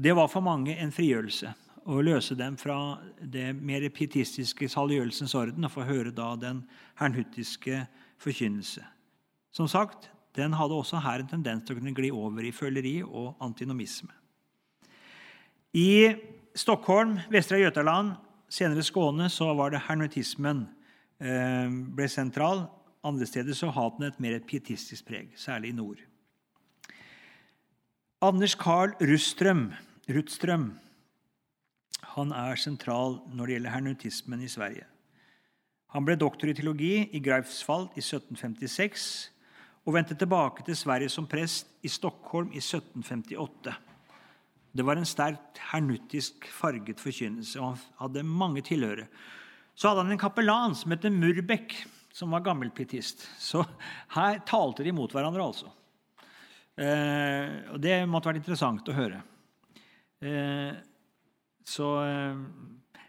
Det 0.03 0.15
var 0.15 0.27
for 0.27 0.41
mange 0.45 0.75
en 0.77 0.91
frigjørelse 0.91 1.53
å 1.89 2.01
løse 2.01 2.35
dem 2.39 2.55
fra 2.57 2.97
det 3.19 3.51
mer 3.55 3.83
pietistiske 3.89 4.69
saliggjørelsens 4.71 5.35
orden 5.35 5.67
og 5.67 5.73
få 5.73 5.85
høre 5.87 6.13
da 6.15 6.31
den 6.39 6.63
hernhutiske 6.99 7.83
forkynnelse. 8.23 8.83
Som 9.51 9.67
sagt, 9.67 10.09
den 10.35 10.53
hadde 10.57 10.77
også 10.77 11.01
her 11.03 11.21
en 11.21 11.29
tendens 11.29 11.65
til 11.65 11.75
å 11.75 11.79
kunne 11.79 11.95
gli 11.97 12.11
over 12.13 12.45
i 12.45 12.53
føleri 12.55 13.01
og 13.03 13.41
antinomisme. 13.43 14.13
I 15.73 16.13
Stockholm, 16.55 17.17
Vestre 17.33 17.59
Götaland, 17.61 18.13
Senere 18.53 18.83
i 18.83 18.85
Skåne 18.85 19.31
så 19.33 19.47
var 19.57 19.73
det 19.73 19.81
hernutismen 19.87 20.67
eh, 21.17 21.69
ble 21.97 22.05
sentral. 22.11 22.67
Andre 23.03 23.25
steder 23.25 23.57
så 23.57 23.71
hadde 23.73 23.97
den 23.97 24.11
et 24.11 24.19
mer 24.21 24.35
pietistisk 24.45 25.07
preg, 25.09 25.31
særlig 25.39 25.71
i 25.71 25.77
nord. 25.77 26.03
Anders 28.23 28.53
Carl 28.55 28.93
Ruststrøm, 29.01 29.71
Rutstrøm 30.13 30.69
han 32.13 32.33
er 32.37 32.59
sentral 32.61 33.17
når 33.33 33.49
det 33.49 33.55
gjelder 33.55 33.73
hernutismen 33.73 34.43
i 34.45 34.51
Sverige. 34.51 34.85
Han 35.93 36.05
ble 36.05 36.15
doktor 36.17 36.49
i 36.49 36.53
teologi 36.57 37.07
i 37.09 37.21
Greifswald 37.23 37.97
i 37.97 38.03
1756 38.03 39.07
og 39.83 39.95
vendte 39.97 40.17
tilbake 40.17 40.65
til 40.65 40.77
Sverige 40.77 41.09
som 41.09 41.25
prest 41.29 41.73
i 41.81 41.89
Stockholm 41.89 42.53
i 42.53 42.61
1758. 42.61 43.73
Det 44.73 44.85
var 44.85 44.97
en 44.97 45.05
sterkt 45.05 45.59
hernuttisk 45.69 46.47
farget 46.49 47.01
forkynnelse, 47.01 47.59
og 47.61 47.75
han 47.75 47.81
hadde 47.99 48.25
mange 48.25 48.63
tilhørere. 48.65 49.05
Så 49.77 49.89
hadde 49.89 50.05
han 50.05 50.15
en 50.15 50.21
kapellan 50.21 50.73
som 50.77 50.93
het 50.93 51.05
Murbekk, 51.13 51.75
som 52.13 52.33
var 52.33 52.45
gammelpietist. 52.45 53.25
Så 53.41 53.61
her 54.15 54.41
talte 54.49 54.85
de 54.85 54.93
mot 54.93 55.13
hverandre, 55.13 55.45
altså. 55.45 55.69
Eh, 56.73 57.73
og 57.73 57.81
det 57.81 58.01
måtte 58.09 58.31
vært 58.31 58.41
interessant 58.41 58.89
å 58.89 58.97
høre. 58.97 59.21
Eh, 60.25 60.73
så 61.69 61.89
eh, 62.01 62.41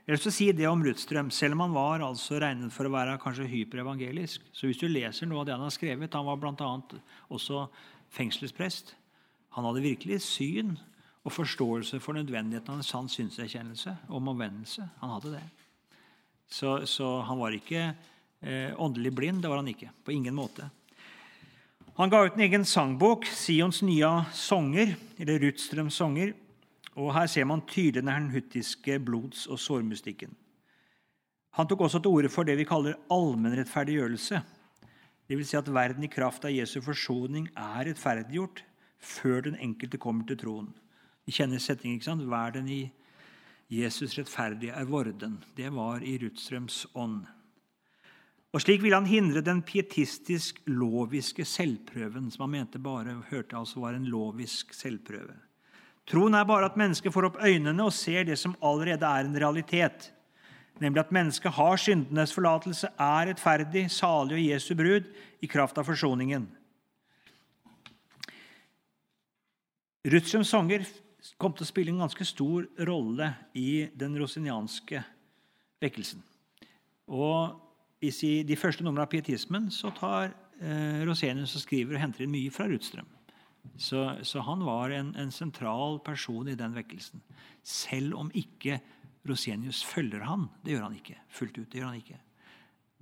jeg 0.05 0.19
vil 0.19 0.35
si 0.37 0.51
det 0.53 0.69
om 0.69 0.83
Rutstrøm, 0.85 1.31
selv 1.33 1.57
om 1.57 1.65
han 1.65 1.77
var 1.77 2.05
altså 2.05 2.37
regnet 2.43 2.73
for 2.77 2.85
å 2.85 2.93
være 2.93 3.17
kanskje 3.23 3.49
hyperevangelisk. 3.49 4.51
Så 4.53 4.69
hvis 4.69 4.81
du 4.83 4.89
leser 4.91 5.31
noe 5.31 5.41
av 5.41 5.49
det 5.49 5.57
han 5.57 5.65
har 5.65 5.73
skrevet 5.73 6.13
Han 6.13 6.29
var 6.29 6.43
bl.a. 6.43 7.01
også 7.33 7.65
fengselsprest. 8.13 8.93
Han 9.57 9.65
hadde 9.65 9.85
virkelig 9.85 10.21
syn 10.27 10.75
og 11.25 11.33
forståelse 11.33 12.01
for 12.05 12.17
nødvendigheten 12.17 12.75
av 12.75 12.81
en 12.81 12.87
sann 12.87 13.09
synserkjennelse 13.09 13.97
om 14.13 14.29
omvendelse. 14.29 14.85
Han 15.01 15.15
hadde 15.17 15.39
det. 15.39 15.45
Så, 16.49 16.85
så 16.87 17.21
han 17.25 17.41
var 17.41 17.57
ikke 17.57 17.87
eh, 17.89 18.75
åndelig 18.77 19.15
blind. 19.17 19.43
Det 19.43 19.49
var 19.49 19.63
han 19.63 19.71
ikke. 19.73 19.91
På 20.05 20.13
ingen 20.13 20.37
måte. 20.37 20.69
Han 21.97 22.11
ga 22.11 22.25
ut 22.27 22.37
en 22.37 22.45
egen 22.45 22.65
sangbok, 22.67 23.25
Sions 23.31 23.81
nye 23.87 24.11
sanger, 24.35 24.97
eller 25.17 25.41
Rutstrøms 25.47 25.97
sanger. 25.97 26.35
Og 26.95 27.13
Her 27.15 27.27
ser 27.31 27.49
man 27.49 27.65
tydelig 27.67 28.03
den 28.03 28.13
hernhuttiske 28.13 28.99
blods- 29.03 29.47
og 29.49 29.59
sårmystikken. 29.59 30.35
Han 31.55 31.69
tok 31.71 31.87
også 31.87 32.03
til 32.03 32.11
orde 32.11 32.29
for 32.35 32.47
det 32.47 32.59
vi 32.59 32.67
kaller 32.67 32.99
allmennrettferdiggjørelse. 33.15 34.43
Dvs. 35.31 35.49
Si 35.49 35.57
at 35.57 35.71
verden 35.73 36.05
i 36.05 36.11
kraft 36.11 36.45
av 36.45 36.53
Jesu 36.53 36.81
forsoning 36.85 37.47
er 37.55 37.87
rettferdiggjort 37.89 38.65
før 38.99 39.47
den 39.47 39.57
enkelte 39.63 40.01
kommer 40.03 40.27
til 40.29 40.41
troen. 40.41 40.73
Vi 41.25 41.33
kjenner 41.33 41.63
setningen, 41.63 41.99
ikke 41.99 42.11
sant? 42.11 42.27
Vær 42.29 42.53
den 42.55 42.69
i 42.69 42.83
Jesus 43.73 44.19
rettferdige 44.19 44.75
er 44.77 44.89
vorden. 44.89 45.39
Det 45.57 45.71
var 45.73 46.05
i 46.05 46.19
Rutstrøms 46.21 46.85
ånd. 46.95 47.25
Og 48.55 48.63
Slik 48.63 48.85
ville 48.85 48.95
han 48.95 49.09
hindre 49.09 49.43
den 49.43 49.65
pietistisk-loviske 49.67 51.43
selvprøven, 51.49 52.29
som 52.31 52.45
han 52.45 52.53
mente 52.53 52.79
bare 52.79 53.17
hørte 53.33 53.59
altså 53.59 53.83
var 53.83 53.97
en 53.97 54.07
lovisk 54.07 54.77
selvprøve. 54.77 55.35
Troen 56.07 56.37
er 56.37 56.47
bare 56.47 56.69
at 56.69 56.77
mennesket 56.79 57.13
får 57.15 57.31
opp 57.31 57.41
øynene 57.43 57.83
og 57.83 57.97
ser 57.97 58.29
det 58.29 58.37
som 58.39 58.55
allerede 58.63 59.09
er 59.09 59.25
en 59.25 59.39
realitet, 59.41 60.11
nemlig 60.79 61.01
at 61.01 61.15
mennesket 61.17 61.57
har 61.57 61.81
syndenes 61.81 62.35
forlatelse, 62.37 62.93
er 62.95 63.31
rettferdig, 63.31 63.89
salig 63.91 64.37
og 64.37 64.45
Jesu 64.45 64.75
brud 64.79 65.09
i 65.43 65.51
kraft 65.51 65.81
av 65.81 65.89
forsoningen. 65.89 66.47
Rutschums 70.05 70.53
sanger 70.53 70.85
kom 71.41 71.55
til 71.57 71.65
å 71.65 71.69
spille 71.69 71.93
en 71.95 72.03
ganske 72.05 72.27
stor 72.29 72.67
rolle 72.89 73.31
i 73.57 73.87
den 73.97 74.17
rosinianske 74.21 75.03
vekkelsen. 75.83 76.23
Og 77.13 77.61
i 78.05 78.11
de 78.45 78.57
første 78.57 78.85
numrene 78.85 79.07
av 79.07 79.13
pietismen 79.13 79.71
så 79.73 79.93
tar 79.97 80.33
eh, 80.61 81.05
Rosenius 81.09 81.55
og 81.57 81.65
skriver 81.65 81.97
og 81.97 82.03
henter 82.03 82.25
inn 82.25 82.35
mye 82.35 82.53
fra 82.53 82.69
Rutstrøm. 82.69 83.09
Så, 83.81 84.03
så, 84.23 84.43
han 84.45 84.61
var 84.67 84.93
en, 84.93 85.15
en, 85.17 85.33
sentral 85.33 85.97
person 86.05 86.49
i 86.53 86.57
den 86.59 86.75
vekkelsen. 86.77 87.23
Selv 87.65 88.19
om 88.21 88.29
ikke 88.37 88.79
Rosenius 89.25 89.81
følger 89.89 90.27
han. 90.29 90.51
Det 90.63 90.75
gjør 90.75 90.85
han 90.85 90.99
ikke 90.99 91.17
fullt 91.33 91.59
ut. 91.63 91.71
det 91.73 91.81
gjør 91.81 91.89
han 91.89 92.03
ikke. 92.03 92.21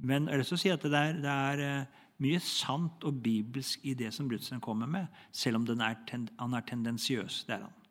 Men 0.07 0.31
jeg 0.31 0.39
har 0.39 0.63
si 0.63 0.71
at 0.71 0.87
det 0.87 0.95
er, 0.95 1.19
det 1.19 1.35
er 1.35 1.65
eh, 1.67 2.01
mye 2.23 2.41
sant 2.47 3.05
og 3.07 3.19
bibelsk 3.25 3.83
i 3.83 3.97
det 3.99 4.13
som 4.15 4.31
Rutstrøm 4.31 4.63
kommer 4.63 4.87
med, 4.87 5.07
selv 5.35 5.59
om 5.59 5.67
er 5.67 5.99
han 6.39 6.55
er 6.55 6.67
tendensiøs. 6.71 7.45
Det 7.49 7.59
er 7.59 7.67
han. 7.67 7.82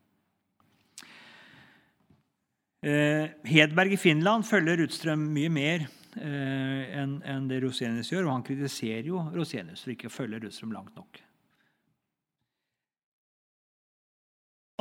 Eh, 2.82 3.30
Hedberg 3.46 3.94
i 3.94 3.98
Finland 4.02 4.46
følger 4.48 4.80
Rudstrøm 4.82 5.28
mye 5.36 5.50
mer 5.54 5.84
eh, 6.18 6.96
enn 6.98 7.50
det 7.50 7.60
Rosenius 7.62 8.10
gjør, 8.10 8.26
og 8.26 8.40
han 8.40 8.46
kritiserer 8.48 9.06
jo 9.12 9.22
Rosenius 9.36 9.84
for 9.86 9.94
ikke 9.94 10.10
å 10.10 10.14
følge 10.14 10.40
Rudstrøm 10.42 10.74
langt 10.74 10.96
nok. 10.98 11.20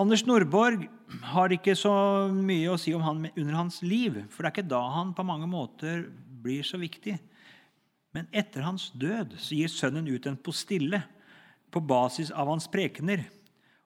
Anders 0.00 0.24
Nordborg 0.24 0.86
har 1.28 1.52
ikke 1.52 1.74
så 1.76 1.92
mye 2.32 2.70
å 2.72 2.78
si 2.80 2.94
om 2.96 3.04
han 3.04 3.26
under 3.34 3.58
hans 3.58 3.82
liv, 3.84 4.16
for 4.32 4.42
det 4.42 4.48
er 4.48 4.54
ikke 4.54 4.70
da 4.72 4.80
han 4.94 5.12
på 5.12 5.26
mange 5.28 5.48
måter 5.50 6.06
blir 6.40 6.64
så 6.64 6.80
viktig. 6.80 7.18
Men 8.16 8.30
etter 8.32 8.64
hans 8.64 8.88
død 8.96 9.36
så 9.36 9.58
gir 9.58 9.68
sønnen 9.68 10.08
ut 10.08 10.24
en 10.24 10.40
postille 10.40 11.02
på 11.70 11.84
basis 11.84 12.32
av 12.32 12.48
hans 12.48 12.64
prekener, 12.72 13.26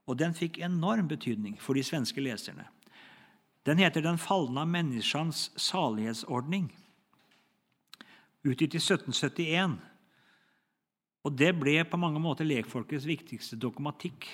og 0.07 0.21
den 0.23 0.39
fikk 0.39 0.63
enorm 0.63 1.11
betydning 1.11 1.59
for 1.59 1.75
de 1.75 1.83
svenske 1.83 2.23
leserne. 2.23 2.69
Den 3.67 3.79
heter 3.79 4.03
'Den 4.03 4.19
falne 4.19 4.67
menneskens 4.67 5.53
salighetsordning', 5.57 6.73
utgitt 8.45 8.75
i 8.75 8.79
1771. 8.79 9.81
Og 11.25 11.39
Det 11.39 11.55
ble 11.59 11.85
på 11.85 11.97
mange 11.97 12.21
måter 12.21 12.45
lekfolkets 12.45 13.07
viktigste 13.07 13.57
dogmatikk 13.57 14.27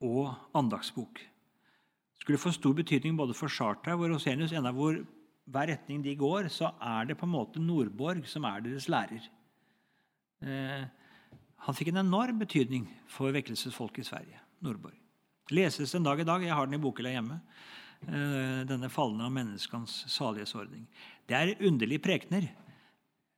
og 0.00 0.34
andagsbok. 0.54 1.18
Skulle 2.20 2.38
få 2.38 2.50
stor 2.50 2.72
betydning 2.72 3.16
både 3.16 3.34
for 3.34 3.48
Charter 3.48 3.92
og 3.92 4.10
Rosenius. 4.10 4.52
Enda 4.52 4.70
hvor 4.70 5.04
hver 5.48 5.70
retning 5.72 6.04
de 6.04 6.14
går, 6.14 6.48
så 6.48 6.70
er 6.80 7.08
det 7.08 7.18
på 7.18 7.26
en 7.26 7.32
måte 7.32 7.60
Nordborg 7.62 8.26
som 8.28 8.44
er 8.44 8.60
deres 8.60 8.88
lærer. 8.88 9.28
Eh, 10.42 10.84
han 11.66 11.74
fikk 11.74 11.88
en 11.88 12.04
enorm 12.04 12.38
betydning 12.38 12.86
for 13.10 13.34
vekkelsesfolket 13.34 14.04
i 14.04 14.08
Sverige. 14.10 14.40
Nordborg. 14.62 14.94
Leses 15.50 15.94
en 15.94 16.04
dag 16.04 16.20
i 16.20 16.26
dag. 16.28 16.44
Jeg 16.44 16.54
har 16.54 16.66
den 16.66 16.78
i 16.78 16.82
bokhylla 16.82 17.10
hjemme. 17.16 17.40
Eh, 18.06 18.64
denne 18.68 18.88
falne 18.88 19.26
av 19.26 19.32
menneskens 19.34 20.04
salighetsordning. 20.12 20.86
Det 21.26 21.34
er 21.34 21.66
underlige 21.66 22.02
prekener. 22.04 22.46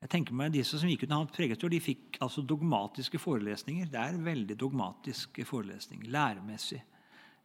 Jeg 0.01 0.09
tenker 0.13 0.37
meg 0.37 0.53
De 0.53 0.63
som 0.65 0.89
gikk 0.89 1.05
ut 1.05 1.13
av 1.13 1.27
preketor, 1.33 1.73
de 1.73 1.81
fikk 1.81 2.19
altså 2.21 2.45
dogmatiske 2.45 3.19
forelesninger. 3.19 3.89
Det 3.91 3.99
er 3.99 4.21
veldig 4.21 4.57
dogmatiske 4.61 5.45
forelesninger, 5.49 6.07
læremessig. 6.13 6.83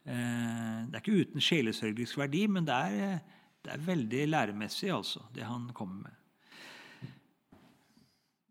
Eh, 0.05 0.85
det 0.91 0.93
er 0.93 1.01
ikke 1.01 1.23
uten 1.23 1.41
sjelesørgerisk 1.41 2.19
verdi, 2.19 2.45
men 2.47 2.67
det 2.67 2.75
er, 2.75 3.19
det 3.63 3.73
er 3.73 3.87
veldig 3.87 4.27
læremessig, 4.29 4.91
altså, 4.93 5.23
det 5.33 5.47
han 5.47 5.71
kommer 5.73 6.03
med. 6.03 6.21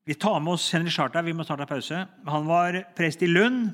Vi 0.04 0.14
tar 0.14 0.40
med 0.40 0.52
oss 0.52 0.72
Henry 0.72 0.90
Charter. 0.90 1.22
Vi 1.22 1.32
må 1.32 1.44
snart 1.44 1.62
ha 1.62 1.66
pause. 1.68 2.06
Han 2.26 2.46
var 2.46 2.76
prest 2.96 3.22
i 3.22 3.26
Lund. 3.26 3.70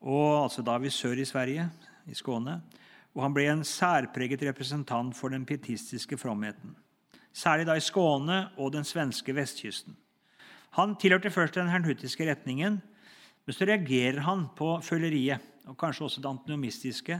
Og 0.00 0.42
altså 0.42 0.62
da 0.66 0.74
er 0.74 0.82
vi 0.82 0.90
sør 0.90 1.20
i 1.22 1.26
Sverige 1.26 1.68
i 2.06 2.16
Skåne, 2.16 2.60
og 3.12 3.26
han 3.26 3.34
ble 3.36 3.48
en 3.50 3.64
særpreget 3.66 4.42
representant 4.48 5.14
for 5.16 5.32
den 5.32 5.44
pietistiske 5.48 6.16
fromheten. 6.20 6.74
Særlig 7.32 7.66
da 7.68 7.76
i 7.76 7.84
Skåne 7.84 8.46
og 8.60 8.72
den 8.74 8.84
svenske 8.84 9.34
vestkysten. 9.36 9.96
Han 10.76 10.96
tilhørte 10.96 11.32
først 11.32 11.58
den 11.58 11.68
hernhutiske 11.68 12.24
retningen, 12.28 12.80
men 13.44 13.54
så 13.54 13.66
reagerer 13.68 14.22
han 14.24 14.46
på 14.56 14.78
føleriet, 14.84 15.42
og 15.68 15.76
kanskje 15.78 16.06
også 16.06 16.22
det 16.22 16.30
antinomistiske. 16.30 17.18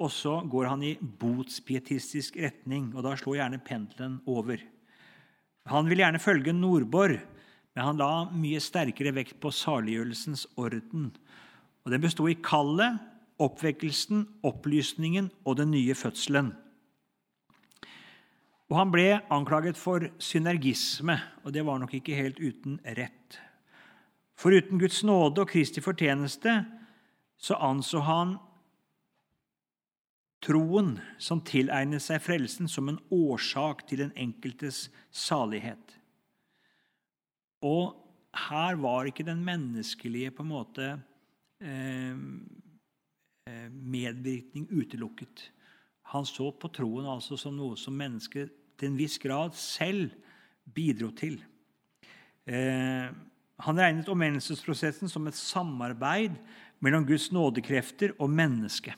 Og 0.00 0.10
så 0.10 0.38
går 0.48 0.66
han 0.70 0.82
i 0.82 0.94
botspietistisk 0.96 2.38
retning, 2.40 2.90
og 2.96 3.04
da 3.04 3.12
slår 3.18 3.36
gjerne 3.42 3.60
pendelen 3.62 4.18
over. 4.26 4.62
Han 5.68 5.90
vil 5.90 6.00
gjerne 6.00 6.22
følge 6.22 6.54
Nordborg, 6.56 7.20
men 7.76 7.84
han 7.84 8.00
la 8.00 8.12
mye 8.32 8.62
sterkere 8.64 9.12
vekt 9.14 9.36
på 9.42 9.52
saliggjørelsens 9.54 10.46
orden. 10.58 11.10
Og 11.84 11.92
Den 11.92 12.02
besto 12.02 12.26
i 12.28 12.38
kallet 12.42 12.98
oppvekkelsen, 13.40 14.26
opplysningen 14.46 15.30
og 15.44 15.56
den 15.60 15.72
nye 15.74 15.94
fødselen. 15.96 16.52
Og 18.70 18.76
Han 18.78 18.92
ble 18.94 19.06
anklaget 19.34 19.78
for 19.78 20.04
synergisme, 20.22 21.16
og 21.42 21.54
det 21.54 21.64
var 21.66 21.80
nok 21.82 21.94
ikke 21.98 22.14
helt 22.14 22.38
uten 22.38 22.78
rett. 22.84 23.40
For 24.38 24.54
uten 24.54 24.78
Guds 24.78 25.02
nåde 25.04 25.42
og 25.42 25.50
Kristi 25.50 25.82
fortjeneste 25.82 26.62
så 27.40 27.56
anså 27.60 28.00
han 28.06 28.36
troen 30.44 30.94
som 31.20 31.42
tilegnet 31.44 32.04
seg 32.04 32.22
frelsen, 32.24 32.68
som 32.68 32.88
en 32.88 33.00
årsak 33.12 33.84
til 33.88 34.04
den 34.04 34.14
enkeltes 34.16 34.86
salighet. 35.10 35.98
Og 37.60 37.96
her 38.48 38.78
var 38.80 39.08
ikke 39.08 39.26
den 39.26 39.42
menneskelige 39.44 40.30
på 40.32 40.46
en 40.46 40.52
måte 40.52 40.88
eh, 41.60 42.16
medvirkning 43.70 44.68
utelukket. 44.70 45.48
Han 46.14 46.26
så 46.26 46.50
på 46.52 46.70
troen 46.74 47.08
altså 47.10 47.38
som 47.38 47.54
noe 47.56 47.78
som 47.78 47.96
mennesket 47.96 48.52
til 48.80 48.90
en 48.90 48.98
viss 48.98 49.18
grad 49.22 49.54
selv 49.58 50.14
bidro 50.74 51.10
til. 51.16 51.38
Eh, 52.50 53.10
han 53.60 53.78
regnet 53.78 54.08
omvendelsesprosessen 54.10 55.10
som 55.12 55.28
et 55.28 55.38
samarbeid 55.38 56.36
mellom 56.80 57.04
Guds 57.06 57.28
nådekrefter 57.34 58.14
og 58.18 58.32
mennesket, 58.32 58.96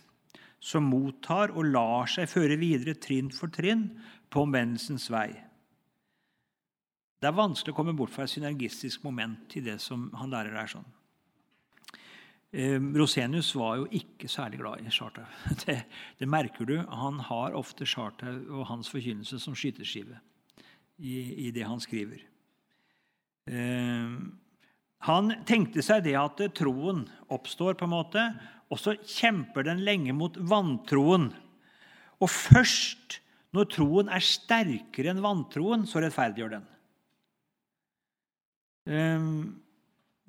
som 0.62 0.86
mottar 0.86 1.50
og 1.56 1.66
lar 1.72 2.10
seg 2.10 2.30
føre 2.30 2.56
videre 2.60 2.94
trinn 2.94 3.32
for 3.34 3.50
trinn 3.52 3.88
på 4.30 4.46
omvendelsens 4.46 5.08
vei. 5.12 5.30
Det 7.22 7.28
er 7.30 7.38
vanskelig 7.38 7.74
å 7.74 7.76
komme 7.76 7.94
bort 7.94 8.10
fra 8.14 8.24
et 8.26 8.32
synergistisk 8.32 9.04
moment 9.06 9.52
i 9.58 9.62
det 9.62 9.76
som 9.82 10.08
han 10.18 10.32
lærer 10.32 10.54
der. 10.56 10.70
sånn. 10.70 10.88
Ehm, 12.52 12.90
Rosenius 12.96 13.54
var 13.56 13.78
jo 13.80 13.86
ikke 13.96 14.28
særlig 14.28 14.60
glad 14.60 14.82
i 14.84 14.92
Chartau. 14.92 15.24
Det, 15.64 15.78
det, 16.18 16.28
merker 16.28 16.68
du. 16.68 16.76
Han 16.88 17.20
har 17.20 17.56
ofte 17.56 17.86
Chartau 17.88 18.42
og 18.58 18.66
hans 18.68 18.90
forkynnelse 18.92 19.40
som 19.40 19.56
skyteskive 19.56 20.20
i, 20.98 21.48
i 21.48 21.50
det 21.50 21.64
han 21.64 21.80
skriver. 21.80 22.20
Ehm, 23.48 24.36
han 25.08 25.32
tenkte 25.48 25.82
seg 25.82 26.04
det 26.04 26.14
at 26.18 26.44
troen 26.54 27.06
oppstår, 27.32 27.74
på 27.74 27.88
en 27.88 27.96
måte, 27.96 28.26
og 28.70 28.78
så 28.78 28.94
kjemper 29.00 29.66
den 29.66 29.82
lenge 29.82 30.12
mot 30.14 30.36
vantroen. 30.36 31.32
Og 32.22 32.30
først 32.30 33.18
når 33.52 33.68
troen 33.72 34.12
er 34.12 34.24
sterkere 34.24 35.12
enn 35.12 35.24
vantroen, 35.24 35.88
så 35.88 36.00
rettferdiggjør 36.00 36.54
den. 36.54 36.68
Um, 38.88 39.62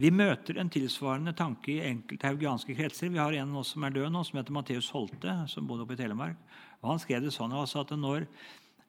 vi 0.02 0.10
møter 0.10 0.58
en 0.58 0.72
tilsvarende 0.74 1.36
tanke 1.38 1.76
i 1.76 1.84
enkelte 1.86 2.26
haugianske 2.26 2.74
kretser. 2.78 3.12
Vi 3.14 3.22
har 3.22 3.36
en 3.38 3.52
av 3.54 3.62
oss 3.62 3.76
som 3.76 3.84
er 3.86 3.94
død 3.94 4.10
nå, 4.10 4.24
som 4.26 4.40
heter 4.40 4.56
Matteus 4.56 4.90
Holte, 4.94 5.36
som 5.52 5.68
bodde 5.70 5.86
oppe 5.86 5.94
i 5.94 6.00
Telemark. 6.00 6.40
Og 6.82 6.90
Han 6.90 7.02
skrev 7.02 7.22
det 7.22 7.34
sånn 7.36 7.54
altså 7.54 7.84
at 7.84 7.94
når, 7.94 8.26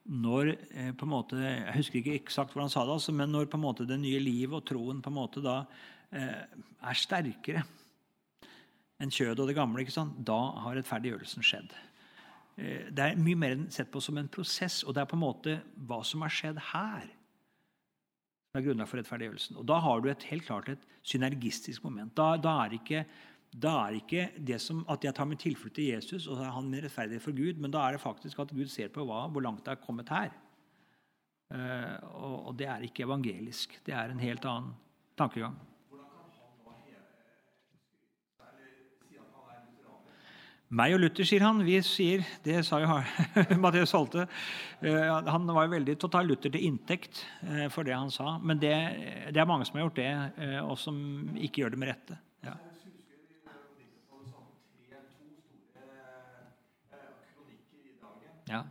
når 0.09 0.55
eh, 0.55 0.93
på 0.97 1.05
en 1.05 1.13
måte, 1.13 1.37
Jeg 1.37 1.77
husker 1.77 2.01
ikke 2.01 2.17
eksakt 2.23 2.55
hvordan 2.55 2.71
han 2.71 2.73
sa 2.73 2.87
det, 2.87 2.97
altså, 2.97 3.13
men 3.13 3.33
når 3.33 3.51
på 3.53 3.61
en 3.61 3.67
måte 3.67 3.89
det 3.89 4.01
nye 4.01 4.23
livet 4.23 4.57
og 4.57 4.65
troen 4.65 5.03
på 5.05 5.13
en 5.13 5.19
måte 5.19 5.45
da 5.45 5.59
eh, 6.11 6.41
er 6.89 6.97
sterkere 6.97 7.67
enn 9.03 9.13
kjødet 9.13 9.43
og 9.43 9.51
det 9.51 9.59
gamle, 9.59 9.85
ikke 9.85 9.93
sant? 9.93 10.17
da 10.25 10.39
har 10.65 10.79
rettferdiggjørelsen 10.79 11.45
skjedd. 11.45 11.75
Eh, 12.57 12.89
det 12.89 13.11
er 13.11 13.21
mye 13.21 13.43
mer 13.45 13.59
sett 13.75 13.93
på 13.93 14.01
som 14.01 14.17
en 14.17 14.33
prosess, 14.33 14.81
og 14.89 14.97
det 14.97 15.05
er 15.05 15.13
på 15.13 15.21
en 15.21 15.27
måte 15.27 15.59
hva 15.85 16.01
som 16.01 16.25
har 16.25 16.33
skjedd 16.33 16.63
her 16.73 17.13
som 18.55 18.61
er 18.61 18.69
grunnlag 18.69 18.87
for 18.87 19.01
rettferdiggjørelsen. 19.01 19.57
Og 19.59 19.67
Da 19.67 19.81
har 19.83 20.01
du 20.01 20.09
et, 20.09 20.27
helt 20.31 20.47
klart 20.47 20.69
et 20.71 20.83
synergistisk 21.03 21.83
moment. 21.83 22.15
Da, 22.15 22.37
da, 22.39 22.53
er 22.63 22.77
ikke, 22.79 23.01
da 23.51 23.73
er 23.89 23.97
ikke 23.99 24.29
det 24.39 24.61
som 24.63 24.85
at 24.89 25.03
jeg 25.03 25.15
tar 25.15 25.27
min 25.27 25.41
tilflukt 25.43 25.75
til 25.75 25.91
Jesus, 25.91 26.29
og 26.29 26.39
så 26.39 26.45
er 26.47 26.55
han 26.55 26.71
min 26.71 26.85
rettferdighet 26.85 27.23
for 27.23 27.35
Gud, 27.35 27.59
men 27.59 27.75
da 27.75 27.83
er 27.83 27.97
det 27.97 28.05
faktisk 28.05 28.39
at 28.39 28.55
Gud 28.55 28.71
ser 28.71 28.95
på 28.95 29.03
hva, 29.03 29.27
hvor 29.27 29.43
langt 29.43 29.67
det 29.67 29.75
er 29.75 29.83
kommet 29.83 30.09
her. 30.15 30.31
Uh, 31.51 31.99
og, 32.15 32.37
og, 32.47 32.53
det 32.59 32.67
er 32.71 32.87
ikke 32.87 33.05
evangelisk. 33.05 33.75
Det 33.87 33.95
er 33.95 34.11
en 34.11 34.23
helt 34.23 34.47
annen 34.47 34.71
tankegang. 35.19 35.59
Meg 40.73 40.95
og 40.97 41.03
Luther, 41.03 41.27
sier 41.29 41.45
han. 41.45 41.61
Vi 41.67 41.77
sier, 41.85 42.25
Det 42.45 42.63
sa 42.65 42.81
jo 42.81 42.89
Mathias 43.63 43.93
Holte. 43.93 44.27
Uh, 44.81 45.21
han 45.29 45.47
var 45.47 45.67
jo 45.67 45.75
veldig 45.75 45.97
totalt 46.01 46.31
Luther 46.31 46.55
til 46.55 46.65
inntekt 46.67 47.25
uh, 47.45 47.69
for 47.71 47.85
det 47.85 47.95
han 47.95 48.11
sa. 48.11 48.39
Men 48.41 48.63
det, 48.63 48.75
det, 49.31 49.41
er 49.41 49.51
mange 49.51 49.69
som 49.69 49.79
har 49.79 49.87
gjort 49.87 50.01
det, 50.01 50.13
og 50.65 50.79
som 50.81 50.97
ikke 51.37 51.65
gjør 51.65 51.75
det 51.77 51.83
med 51.83 51.93
rette. 51.93 52.19
Ja. 52.45 52.57
Ja. 58.49 58.65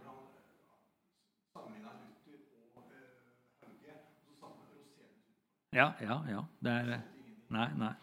Ja, 5.74 5.94
ja, 6.02 6.20
ja. 6.30 6.42
Det 6.62 6.72
er 6.72 7.02
Nei, 7.54 7.68
nei. 7.78 7.94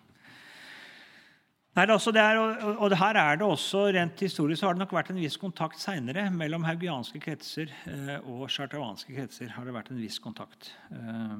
Nei, 1.81 1.87
altså 1.95 2.12
er, 2.12 2.37
og, 2.77 2.93
her 3.01 3.16
er 3.16 3.38
det 3.40 3.47
også, 3.47 3.87
Rent 3.95 4.21
historisk 4.21 4.61
så 4.61 4.66
har 4.69 4.77
det 4.77 4.83
nok 4.83 4.90
vært 4.93 5.14
en 5.14 5.21
viss 5.23 5.38
kontakt 5.40 5.81
seinere 5.81 6.27
mellom 6.35 6.66
haugianske 6.69 7.16
kretser 7.25 7.71
eh, 7.88 8.19
og 8.29 8.51
chartavanske 8.53 9.14
kretser. 9.16 9.49
har 9.55 9.64
det 9.64 9.73
vært 9.73 9.88
en 9.95 10.01
viss 10.03 10.19
kontakt. 10.21 10.75
Eh, 10.93 11.38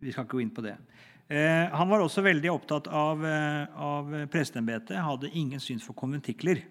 vi 0.00 0.14
skal 0.14 0.24
ikke 0.24 0.38
gå 0.38 0.40
inn 0.46 0.54
på 0.56 0.64
det. 0.64 0.72
Eh, 1.28 1.68
han 1.68 1.92
var 1.92 2.00
også 2.00 2.24
veldig 2.24 2.48
opptatt 2.54 2.88
av, 2.88 3.26
av 3.90 4.08
presteembetet. 4.32 4.96
Hadde 4.96 5.34
ingen 5.36 5.60
syns 5.60 5.84
for 5.84 5.98
konventikler. 6.00 6.62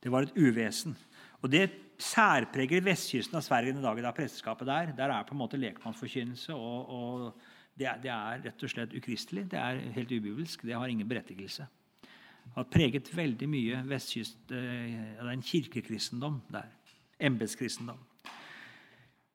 Det 0.00 0.12
var 0.14 0.24
et 0.24 0.38
uvesen. 0.40 0.96
Og 1.42 1.52
Det 1.52 1.66
særpreger 2.00 2.80
vestkysten 2.86 3.36
av 3.36 3.44
Sverige 3.44 3.76
den 3.76 3.84
dagen 3.84 4.00
det 4.00 4.08
er 4.08 4.16
presteskapet 4.16 4.72
der. 4.72 4.96
Der 4.96 5.12
er 5.12 5.28
på 5.28 5.36
en 5.36 5.44
måte 5.44 5.60
lekmannsforkynnelse. 5.60 6.56
og, 6.56 6.88
og 6.88 7.53
det, 7.78 7.90
det 8.04 8.10
er, 8.10 8.42
rett 8.44 8.64
og 8.64 8.70
slett 8.70 8.94
ukristelig. 8.94 9.48
Det 9.50 9.58
er 9.58 9.80
helt 9.96 10.12
ubibelsk. 10.12 10.62
Det 10.62 10.76
har 10.76 10.90
ingen 10.90 11.08
berettigelse. 11.08 11.66
Det 12.44 12.56
har 12.58 12.70
preget 12.70 13.10
veldig 13.16 13.48
mye 13.50 13.82
vestkyst, 13.88 14.38
eh, 14.52 14.58
Det 15.18 15.22
er 15.24 15.32
en 15.32 15.42
kirkekristendom 15.42 16.40
der. 16.52 16.68
Embetskristendom. 17.18 17.98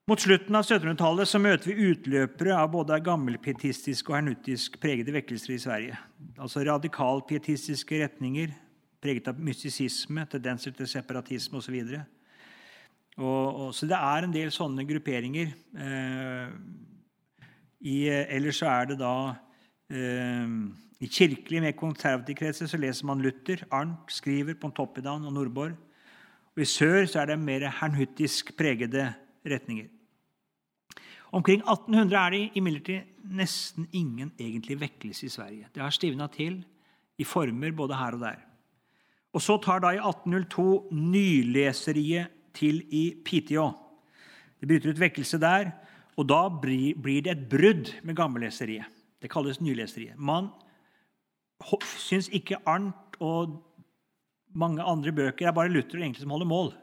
Mot 0.09 0.21
slutten 0.21 0.55
av 0.55 0.63
1700-tallet 0.63 1.29
så 1.29 1.37
møter 1.37 1.69
vi 1.69 1.91
utløpere 1.91 2.55
av 2.57 2.71
både 2.73 2.97
gammelpietistisk 3.05 4.09
og 4.09 4.15
hernuttisk 4.17 4.79
pregede 4.81 5.13
vekkelser 5.13 5.53
i 5.53 5.61
Sverige. 5.61 5.99
Altså 6.39 6.63
radikalpietistiske 6.65 7.99
retninger 8.01 8.55
preget 9.03 9.29
av 9.31 9.39
mystisisme, 9.39 10.25
tendenser 10.31 10.73
til 10.75 10.89
separatisme 10.89 11.59
osv. 11.59 11.77
Så 13.15 13.89
det 13.89 13.99
er 13.99 14.25
en 14.25 14.33
del 14.33 14.51
sånne 14.53 14.85
grupperinger. 14.87 15.53
Eh, 15.75 16.51
i, 17.79 18.07
ellers 18.07 18.59
så 18.59 18.67
er 18.71 18.89
det 18.91 18.97
da 18.99 19.13
eh, 19.91 20.55
I 20.99 21.07
kirkelig, 21.07 21.61
mer 21.63 21.77
konservative 21.79 22.35
kretser 22.41 22.67
så 22.67 22.79
leser 22.79 23.07
man 23.07 23.21
Luther, 23.23 23.63
Arnt, 23.71 24.11
Skriver, 24.11 24.57
Pontoppidan 24.59 25.23
og 25.29 25.33
Nordborg. 25.33 25.77
Og 26.55 26.65
I 26.65 26.67
sør 26.67 27.05
så 27.07 27.21
er 27.21 27.31
det 27.31 27.39
mer 27.39 27.69
hernhuttisk 27.79 28.51
pregede 28.59 29.07
retninger. 29.47 29.87
Omkring 31.31 31.61
1800 31.61 32.17
er 32.17 32.33
det 32.33 32.57
imidlertid 32.57 33.25
nesten 33.37 33.87
ingen 33.93 34.31
egentlig 34.39 34.79
vekkelse 34.81 35.27
i 35.27 35.31
Sverige. 35.31 35.67
Det 35.73 35.83
har 35.83 35.93
stivna 35.93 36.27
til 36.33 36.63
i 37.19 37.23
former 37.23 37.71
både 37.71 37.95
her 37.95 38.17
og 38.17 38.23
der. 38.23 38.39
Og 39.33 39.41
så 39.45 39.59
tar 39.61 39.83
da 39.83 39.93
i 39.93 40.01
1802 40.01 40.89
nyleseriet 40.91 42.33
til 42.57 42.81
i 42.89 43.13
Piteå. 43.25 43.69
Det 44.59 44.67
bryter 44.67 44.89
ut 44.89 44.99
vekkelse 44.99 45.39
der, 45.39 45.69
og 46.19 46.27
da 46.27 46.41
blir 46.51 47.23
det 47.23 47.31
et 47.31 47.45
brudd 47.51 47.93
med 48.03 48.17
gammelleseriet. 48.17 48.87
Det 49.19 49.31
kalles 49.31 49.61
nyleseriet. 49.63 50.19
Man 50.19 50.49
syns 51.99 52.29
ikke 52.35 52.59
Arnt 52.67 53.15
og 53.23 53.57
mange 54.59 54.83
andre 54.83 55.13
bøker 55.15 55.47
er 55.47 55.55
bare 55.55 55.71
Luther 55.71 56.01
egentlig 56.01 56.23
som 56.23 56.33
holder 56.33 56.49
mål. 56.49 56.73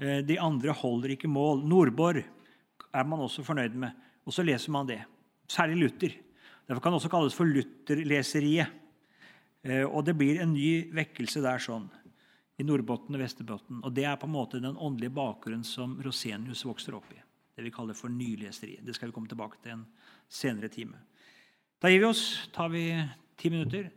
Eh, 0.00 0.20
de 0.26 0.36
andre 0.40 0.74
holder 0.76 1.14
ikke 1.14 1.30
mål. 1.30 1.62
Nordborg 1.68 2.24
er 2.24 3.06
man 3.06 3.22
også 3.24 3.44
fornøyd 3.46 3.76
med. 3.78 3.96
Og 4.26 4.34
så 4.34 4.44
leser 4.44 4.72
man 4.74 4.88
det. 4.88 5.00
Særlig 5.48 5.80
Luther. 5.80 6.16
Derfor 6.68 6.82
kan 6.82 6.92
det 6.92 7.00
også 7.00 7.12
kalles 7.12 7.36
for 7.36 7.48
Lutherleseriet. 7.48 8.76
Eh, 9.62 9.84
og 9.84 10.04
det 10.04 10.16
blir 10.18 10.40
en 10.40 10.52
ny 10.56 10.90
vekkelse 10.96 11.42
der 11.44 11.60
sånn, 11.60 11.88
i 12.60 12.64
Nordbotten 12.64 13.16
og 13.16 13.22
Vesterbotten. 13.22 13.80
Og 13.84 13.94
det 13.96 14.08
er 14.08 14.20
på 14.20 14.28
en 14.28 14.36
måte 14.36 14.60
den 14.60 14.76
åndelige 14.76 15.16
bakgrunnen 15.16 15.64
som 15.64 15.98
Rosenius 16.04 16.64
vokser 16.68 16.96
opp 16.96 17.08
i. 17.12 17.20
Det 17.60 17.66
vi 17.68 17.72
kaller 17.76 17.92
for 17.92 18.08
nyleseri. 18.08 18.78
Det 18.80 18.94
skal 18.96 19.10
vi 19.10 19.12
komme 19.12 19.28
tilbake 19.28 19.58
til 19.60 19.74
en 19.74 19.82
senere 20.32 20.70
time. 20.72 20.96
Da 21.82 21.90
gir 21.92 22.00
vi 22.00 22.06
oss. 22.08 22.48
tar 22.54 22.70
vi 22.72 22.84
ti 23.36 23.50
minutter. 23.50 23.90